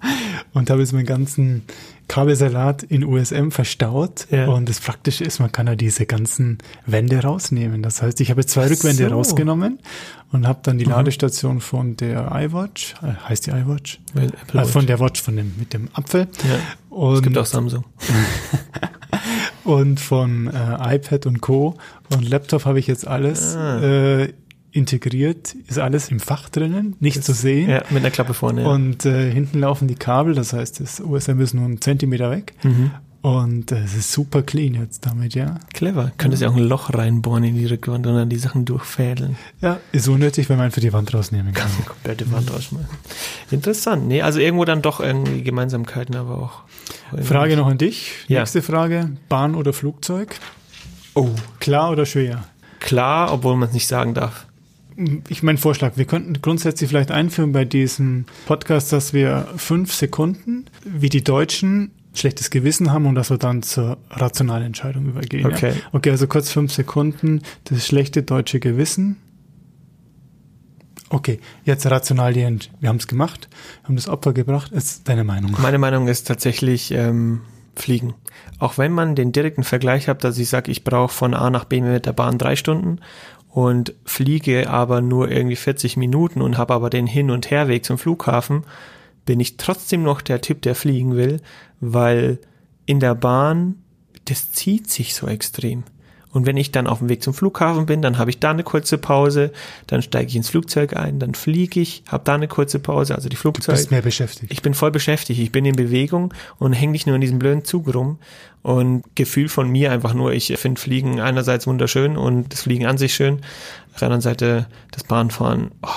und 0.52 0.68
habe 0.70 0.80
jetzt 0.80 0.92
meinen 0.92 1.06
ganzen 1.06 1.62
Kabelsalat 2.10 2.82
in 2.82 3.04
USM 3.04 3.50
verstaut. 3.50 4.26
Ja. 4.32 4.48
Und 4.48 4.68
das 4.68 4.80
Praktische 4.80 5.22
ist, 5.22 5.38
man 5.38 5.52
kann 5.52 5.68
ja 5.68 5.76
diese 5.76 6.06
ganzen 6.06 6.58
Wände 6.84 7.22
rausnehmen. 7.22 7.84
Das 7.84 8.02
heißt, 8.02 8.20
ich 8.20 8.30
habe 8.32 8.44
zwei 8.44 8.66
Rückwände 8.66 9.08
so. 9.08 9.14
rausgenommen 9.14 9.78
und 10.32 10.44
habe 10.48 10.58
dann 10.64 10.76
die 10.78 10.84
Ladestation 10.86 11.60
von 11.60 11.96
der 11.96 12.32
iWatch, 12.34 12.94
äh, 13.04 13.12
heißt 13.28 13.46
die 13.46 13.50
iWatch? 13.52 14.00
Apple 14.16 14.60
Also 14.60 14.72
von 14.72 14.86
der 14.86 14.98
Watch 14.98 15.22
von 15.22 15.36
dem, 15.36 15.54
mit 15.56 15.72
dem 15.72 15.88
Apfel. 15.92 16.26
ja. 16.48 16.58
Und, 16.96 17.14
Es 17.14 17.22
gibt 17.22 17.38
auch 17.38 17.46
Samsung. 17.46 17.84
und 19.64 20.00
von 20.00 20.48
äh, 20.48 20.96
iPad 20.96 21.26
und 21.26 21.40
Co. 21.40 21.76
Und 22.12 22.28
Laptop 22.28 22.64
habe 22.64 22.80
ich 22.80 22.88
jetzt 22.88 23.06
alles 23.06 23.54
Ah. 23.54 23.80
äh, 23.80 24.32
integriert, 24.72 25.54
ist 25.66 25.78
alles 25.78 26.10
im 26.10 26.20
Fach 26.20 26.48
drinnen, 26.48 26.96
nicht 27.00 27.22
zu 27.24 27.32
sehen. 27.32 27.68
Ja, 27.70 27.82
mit 27.90 27.98
einer 27.98 28.10
Klappe 28.10 28.34
vorne. 28.34 28.62
Ja. 28.62 28.68
Und 28.68 29.04
äh, 29.04 29.30
hinten 29.30 29.60
laufen 29.60 29.88
die 29.88 29.94
Kabel, 29.94 30.34
das 30.34 30.52
heißt, 30.52 30.80
das 30.80 31.00
USM 31.00 31.40
ist 31.40 31.54
nur 31.54 31.64
einen 31.64 31.80
Zentimeter 31.80 32.30
weg. 32.30 32.54
Mhm. 32.62 32.90
Und 33.22 33.70
äh, 33.70 33.82
es 33.82 33.94
ist 33.94 34.12
super 34.12 34.42
clean 34.42 34.72
jetzt 34.74 35.04
damit, 35.04 35.34
ja. 35.34 35.56
Clever. 35.74 36.10
Könntest 36.16 36.42
ja 36.42 36.48
auch 36.48 36.56
ein 36.56 36.62
Loch 36.66 36.94
reinbohren 36.94 37.44
in 37.44 37.54
die 37.54 37.66
Rückwand 37.66 38.06
und 38.06 38.14
dann 38.14 38.30
die 38.30 38.38
Sachen 38.38 38.64
durchfädeln. 38.64 39.36
Ja, 39.60 39.78
ist 39.92 40.08
unnötig, 40.08 40.48
wenn 40.48 40.56
man 40.56 40.66
einfach 40.66 40.80
die 40.80 40.92
Wand 40.94 41.12
rausnehmen 41.12 41.52
kann. 41.52 41.68
Die 41.78 41.84
komplette 41.84 42.32
Wand 42.32 42.50
rausschmeißen. 42.50 42.88
Interessant. 43.50 44.08
Nee, 44.08 44.22
also 44.22 44.40
irgendwo 44.40 44.64
dann 44.64 44.80
doch 44.80 45.00
irgendwie 45.00 45.42
Gemeinsamkeiten, 45.42 46.16
aber 46.16 46.38
auch. 46.38 46.62
Frage 47.22 47.56
noch 47.56 47.66
an 47.66 47.76
dich. 47.76 48.12
Ja. 48.28 48.40
Nächste 48.40 48.62
Frage. 48.62 49.10
Bahn 49.28 49.54
oder 49.54 49.74
Flugzeug? 49.74 50.36
Oh, 51.14 51.28
Klar 51.58 51.90
oder 51.90 52.06
schwer? 52.06 52.44
klar, 52.78 53.32
obwohl 53.32 53.56
man 53.56 53.68
es 53.68 53.74
nicht 53.74 53.86
sagen 53.86 54.14
darf. 54.14 54.46
Ich 55.28 55.42
mein 55.42 55.56
Vorschlag, 55.56 55.96
wir 55.96 56.04
könnten 56.04 56.40
grundsätzlich 56.42 56.88
vielleicht 56.88 57.10
einführen 57.10 57.52
bei 57.52 57.64
diesem 57.64 58.26
Podcast, 58.46 58.92
dass 58.92 59.12
wir 59.12 59.48
fünf 59.56 59.94
Sekunden, 59.94 60.66
wie 60.84 61.08
die 61.08 61.24
Deutschen, 61.24 61.92
schlechtes 62.14 62.50
Gewissen 62.50 62.92
haben 62.92 63.06
und 63.06 63.14
dass 63.14 63.30
wir 63.30 63.38
dann 63.38 63.62
zur 63.62 63.98
rationalen 64.10 64.66
Entscheidung 64.66 65.06
übergehen. 65.06 65.46
Okay. 65.46 65.70
Ja? 65.70 65.82
Okay, 65.92 66.10
also 66.10 66.26
kurz 66.26 66.50
fünf 66.50 66.72
Sekunden, 66.72 67.42
das 67.64 67.86
schlechte 67.86 68.22
deutsche 68.22 68.60
Gewissen. 68.60 69.16
Okay, 71.08 71.40
jetzt 71.64 71.86
rational 71.86 72.32
die 72.32 72.42
Ent 72.42 72.70
Wir 72.78 72.88
haben 72.88 72.96
es 72.96 73.08
gemacht, 73.08 73.48
haben 73.82 73.96
das 73.96 74.08
Opfer 74.08 74.32
gebracht. 74.32 74.70
Ist 74.72 75.08
deine 75.08 75.24
Meinung? 75.24 75.56
Meine 75.60 75.78
Meinung 75.78 76.06
ist 76.06 76.28
tatsächlich 76.28 76.92
ähm, 76.92 77.40
Fliegen. 77.74 78.14
Auch 78.58 78.78
wenn 78.78 78.92
man 78.92 79.16
den 79.16 79.32
direkten 79.32 79.64
Vergleich 79.64 80.08
hat, 80.08 80.22
dass 80.22 80.38
ich 80.38 80.48
sage, 80.48 80.70
ich 80.70 80.84
brauche 80.84 81.12
von 81.12 81.34
A 81.34 81.50
nach 81.50 81.64
B 81.64 81.80
mit 81.80 82.06
der 82.06 82.12
Bahn 82.12 82.38
drei 82.38 82.54
Stunden 82.54 83.00
und 83.50 83.94
fliege 84.04 84.70
aber 84.70 85.00
nur 85.00 85.30
irgendwie 85.30 85.56
40 85.56 85.96
Minuten 85.96 86.40
und 86.40 86.56
habe 86.56 86.74
aber 86.74 86.88
den 86.88 87.06
Hin- 87.06 87.30
und 87.30 87.50
Herweg 87.50 87.84
zum 87.84 87.98
Flughafen, 87.98 88.64
bin 89.26 89.40
ich 89.40 89.56
trotzdem 89.56 90.02
noch 90.02 90.22
der 90.22 90.40
Typ, 90.40 90.62
der 90.62 90.74
fliegen 90.74 91.16
will, 91.16 91.40
weil 91.80 92.38
in 92.86 93.00
der 93.00 93.14
Bahn, 93.14 93.82
das 94.24 94.52
zieht 94.52 94.90
sich 94.90 95.14
so 95.14 95.26
extrem. 95.26 95.84
Und 96.32 96.46
wenn 96.46 96.56
ich 96.56 96.70
dann 96.70 96.86
auf 96.86 96.98
dem 97.00 97.08
Weg 97.08 97.22
zum 97.22 97.34
Flughafen 97.34 97.86
bin, 97.86 98.02
dann 98.02 98.18
habe 98.18 98.30
ich 98.30 98.38
da 98.38 98.50
eine 98.50 98.62
kurze 98.62 98.98
Pause, 98.98 99.52
dann 99.88 100.00
steige 100.00 100.28
ich 100.28 100.36
ins 100.36 100.48
Flugzeug 100.50 100.96
ein, 100.96 101.18
dann 101.18 101.34
fliege 101.34 101.80
ich, 101.80 102.04
habe 102.06 102.22
da 102.24 102.34
eine 102.34 102.46
kurze 102.46 102.78
Pause, 102.78 103.16
also 103.16 103.28
die 103.28 103.34
Du 103.34 103.40
Flugzeuge. 103.40 103.76
bist 103.76 103.90
mehr 103.90 104.02
beschäftigt. 104.02 104.52
Ich 104.52 104.62
bin 104.62 104.74
voll 104.74 104.90
beschäftigt, 104.92 105.40
ich 105.40 105.50
bin 105.50 105.64
in 105.64 105.74
Bewegung 105.74 106.32
und 106.58 106.72
hänge 106.72 106.92
nicht 106.92 107.06
nur 107.06 107.16
in 107.16 107.20
diesem 107.20 107.38
blöden 107.38 107.64
Zug 107.64 107.92
rum. 107.94 108.18
Und 108.62 109.04
Gefühl 109.14 109.48
von 109.48 109.70
mir 109.70 109.90
einfach 109.90 110.12
nur, 110.14 110.32
ich 110.32 110.54
finde 110.58 110.80
Fliegen 110.80 111.20
einerseits 111.20 111.66
wunderschön 111.66 112.16
und 112.16 112.52
das 112.52 112.62
Fliegen 112.62 112.86
an 112.86 112.98
sich 112.98 113.14
schön. 113.14 113.40
Auf 113.92 113.98
der 114.00 114.06
anderen 114.06 114.20
Seite 114.20 114.66
das 114.90 115.04
Bahnfahren, 115.04 115.70
oh, 115.82 115.88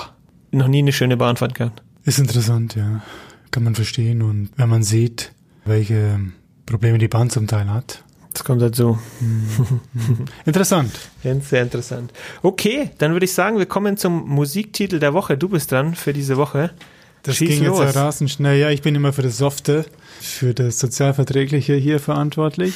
noch 0.50 0.68
nie 0.68 0.78
eine 0.78 0.92
schöne 0.92 1.16
Bahnfahrt 1.16 1.54
gehabt. 1.54 1.82
Ist 2.04 2.18
interessant, 2.18 2.74
ja. 2.74 3.02
Kann 3.50 3.64
man 3.64 3.74
verstehen. 3.74 4.22
Und 4.22 4.50
wenn 4.56 4.68
man 4.68 4.82
sieht, 4.82 5.32
welche 5.64 6.20
Probleme 6.66 6.98
die 6.98 7.08
Band 7.08 7.32
zum 7.32 7.46
Teil 7.46 7.70
hat. 7.70 8.03
Das 8.34 8.42
kommt 8.42 8.60
dazu. 8.60 8.98
Interessant. 10.44 10.92
Ganz 11.22 11.48
sehr 11.48 11.62
interessant. 11.62 12.12
Okay, 12.42 12.90
dann 12.98 13.12
würde 13.12 13.24
ich 13.24 13.32
sagen, 13.32 13.58
wir 13.58 13.66
kommen 13.66 13.96
zum 13.96 14.28
Musiktitel 14.28 14.98
der 14.98 15.14
Woche. 15.14 15.38
Du 15.38 15.48
bist 15.48 15.70
dran 15.70 15.94
für 15.94 16.12
diese 16.12 16.36
Woche. 16.36 16.70
Das 17.22 17.36
Schieß 17.36 17.48
ging 17.48 17.64
los. 17.64 17.80
jetzt 17.80 17.96
rasend 17.96 18.30
schnell. 18.30 18.58
Ja, 18.58 18.70
ich 18.70 18.82
bin 18.82 18.94
immer 18.96 19.12
für 19.12 19.22
das 19.22 19.38
Softe, 19.38 19.86
für 20.20 20.52
das 20.52 20.80
Sozialverträgliche 20.80 21.74
hier 21.74 22.00
verantwortlich. 22.00 22.74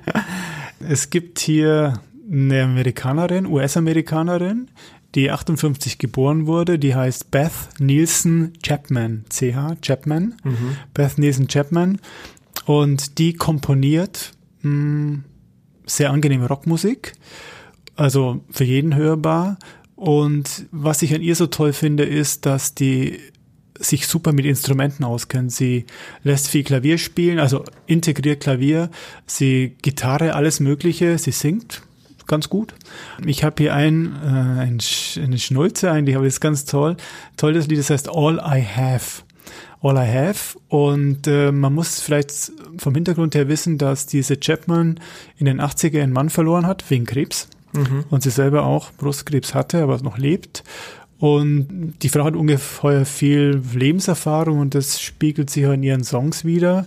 es 0.88 1.10
gibt 1.10 1.38
hier 1.38 2.00
eine 2.32 2.64
Amerikanerin, 2.64 3.46
US-Amerikanerin, 3.46 4.68
die 5.14 5.30
58 5.30 5.98
geboren 5.98 6.46
wurde, 6.46 6.78
die 6.78 6.94
heißt 6.94 7.30
Beth 7.30 7.52
Nielsen 7.78 8.54
Chapman, 8.62 9.24
CH 9.28 9.76
Chapman, 9.82 10.34
Beth 10.94 11.18
Nielsen 11.18 11.46
Chapman 11.48 12.00
und 12.64 13.18
die 13.18 13.34
komponiert 13.34 14.32
mh, 14.64 15.20
sehr 15.86 16.10
angenehme 16.10 16.48
Rockmusik, 16.48 17.12
also 17.96 18.40
für 18.50 18.64
jeden 18.64 18.94
hörbar. 18.96 19.58
Und 19.96 20.66
was 20.72 21.02
ich 21.02 21.14
an 21.14 21.22
ihr 21.22 21.36
so 21.36 21.46
toll 21.46 21.72
finde, 21.72 22.04
ist, 22.04 22.46
dass 22.46 22.74
die 22.74 23.20
sich 23.78 24.06
super 24.06 24.32
mit 24.32 24.46
Instrumenten 24.46 25.04
auskennt. 25.04 25.52
Sie 25.52 25.84
lässt 26.22 26.48
viel 26.48 26.64
Klavier 26.64 26.98
spielen, 26.98 27.38
also 27.38 27.64
integriert 27.86 28.40
Klavier, 28.42 28.90
sie 29.26 29.76
Gitarre, 29.82 30.34
alles 30.34 30.60
Mögliche, 30.60 31.18
sie 31.18 31.32
singt 31.32 31.82
ganz 32.26 32.48
gut. 32.48 32.74
Ich 33.26 33.44
habe 33.44 33.62
hier 33.62 33.74
ein, 33.74 34.14
äh, 34.22 34.60
ein 34.60 34.78
eine 35.22 35.38
Schnulze 35.38 35.90
eigentlich, 35.90 36.16
aber 36.16 36.24
das 36.24 36.34
ist 36.34 36.40
ganz 36.40 36.64
toll. 36.64 36.96
Toll 37.36 37.52
das 37.52 37.66
Lied, 37.66 37.78
das 37.78 37.90
heißt 37.90 38.08
All 38.08 38.36
I 38.36 38.64
Have. 38.64 39.23
All 39.84 39.96
I 39.96 40.10
Have. 40.10 40.58
Und 40.68 41.26
äh, 41.26 41.52
man 41.52 41.74
muss 41.74 42.00
vielleicht 42.00 42.52
vom 42.78 42.94
Hintergrund 42.94 43.34
her 43.34 43.48
wissen, 43.48 43.76
dass 43.78 44.06
diese 44.06 44.38
Chapman 44.38 44.98
in 45.36 45.46
den 45.46 45.60
80er 45.60 46.02
einen 46.02 46.12
Mann 46.12 46.30
verloren 46.30 46.66
hat, 46.66 46.88
wegen 46.90 47.04
Krebs. 47.04 47.48
Und 48.10 48.22
sie 48.22 48.30
selber 48.30 48.64
auch 48.64 48.92
Brustkrebs 48.92 49.52
hatte, 49.54 49.82
aber 49.82 49.98
noch 49.98 50.16
lebt. 50.16 50.64
Und 51.18 51.94
die 52.02 52.08
Frau 52.08 52.24
hat 52.24 52.36
ungeheuer 52.36 53.04
viel 53.04 53.62
Lebenserfahrung 53.72 54.58
und 54.58 54.74
das 54.74 55.00
spiegelt 55.00 55.48
sich 55.48 55.66
auch 55.66 55.72
in 55.72 55.82
ihren 55.82 56.04
Songs 56.04 56.44
wieder. 56.44 56.86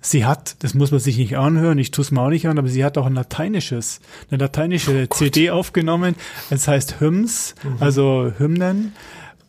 Sie 0.00 0.24
hat, 0.26 0.56
das 0.62 0.74
muss 0.74 0.90
man 0.90 1.00
sich 1.00 1.16
nicht 1.16 1.36
anhören, 1.38 1.78
ich 1.78 1.90
tue 1.90 2.02
es 2.02 2.10
mir 2.10 2.20
auch 2.20 2.28
nicht 2.28 2.46
an, 2.48 2.58
aber 2.58 2.68
sie 2.68 2.84
hat 2.84 2.98
auch 2.98 3.06
ein 3.06 3.14
lateinisches, 3.14 4.00
eine 4.30 4.38
lateinische 4.40 5.08
CD 5.08 5.50
aufgenommen. 5.50 6.16
Es 6.50 6.68
heißt 6.68 7.00
Hymns, 7.00 7.54
also 7.80 8.32
Hymnen. 8.36 8.92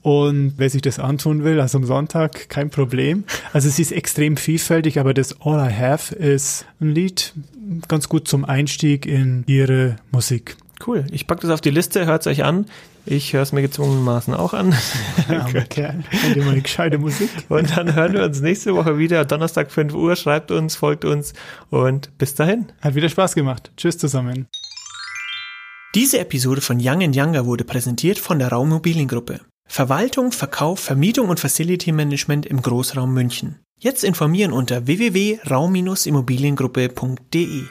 Und 0.01 0.53
wer 0.57 0.69
sich 0.69 0.81
das 0.81 0.99
antun 0.99 1.43
will, 1.43 1.59
also 1.59 1.77
am 1.77 1.83
Sonntag, 1.83 2.49
kein 2.49 2.69
Problem. 2.69 3.25
Also 3.51 3.69
sie 3.69 3.81
ist 3.81 3.91
extrem 3.91 4.37
vielfältig, 4.37 4.99
aber 4.99 5.13
das 5.13 5.41
All 5.41 5.69
I 5.69 5.73
Have 5.73 6.15
ist 6.15 6.65
ein 6.79 6.93
Lied 6.93 7.33
ganz 7.87 8.09
gut 8.09 8.27
zum 8.27 8.45
Einstieg 8.45 9.05
in 9.05 9.43
ihre 9.47 9.97
Musik. 10.11 10.55
Cool. 10.85 11.05
Ich 11.11 11.27
packe 11.27 11.41
das 11.41 11.51
auf 11.51 11.61
die 11.61 11.71
Liste, 11.71 12.05
hört 12.05 12.21
es 12.21 12.27
euch 12.27 12.43
an. 12.45 12.65
Ich 13.05 13.33
höre 13.33 13.41
es 13.41 13.51
mir 13.51 13.61
gezwungenermaßen 13.61 14.33
auch 14.33 14.53
an. 14.53 14.73
Armer 15.27 15.61
Kerl, 15.61 16.03
hört 16.09 16.37
immer 16.37 16.51
eine 16.51 16.61
gescheite 16.61 16.97
Musik. 16.97 17.29
Und 17.49 17.75
dann 17.75 17.95
hören 17.95 18.13
wir 18.13 18.23
uns 18.23 18.39
nächste 18.39 18.75
Woche 18.75 18.97
wieder. 18.97 19.25
Donnerstag 19.25 19.71
5 19.71 19.93
Uhr. 19.93 20.15
Schreibt 20.15 20.51
uns, 20.51 20.75
folgt 20.75 21.05
uns 21.05 21.33
und 21.69 22.17
bis 22.17 22.35
dahin. 22.35 22.67
Hat 22.81 22.95
wieder 22.95 23.09
Spaß 23.09 23.35
gemacht. 23.35 23.71
Tschüss 23.75 23.97
zusammen. 23.97 24.47
Diese 25.95 26.19
Episode 26.19 26.61
von 26.61 26.77
Young 26.79 27.01
Younger 27.01 27.45
wurde 27.45 27.63
präsentiert 27.63 28.19
von 28.19 28.39
der 28.39 28.49
Raummobiliengruppe. 28.49 29.41
Verwaltung, 29.71 30.31
Verkauf, 30.31 30.79
Vermietung 30.79 31.29
und 31.29 31.39
Facility 31.39 31.91
Management 31.91 32.47
im 32.47 32.59
Großraum 32.61 33.13
München. 33.13 33.59
Jetzt 33.77 34.03
informieren 34.03 34.51
unter 34.51 34.87
www.raum-immobiliengruppe.de. 34.87 37.63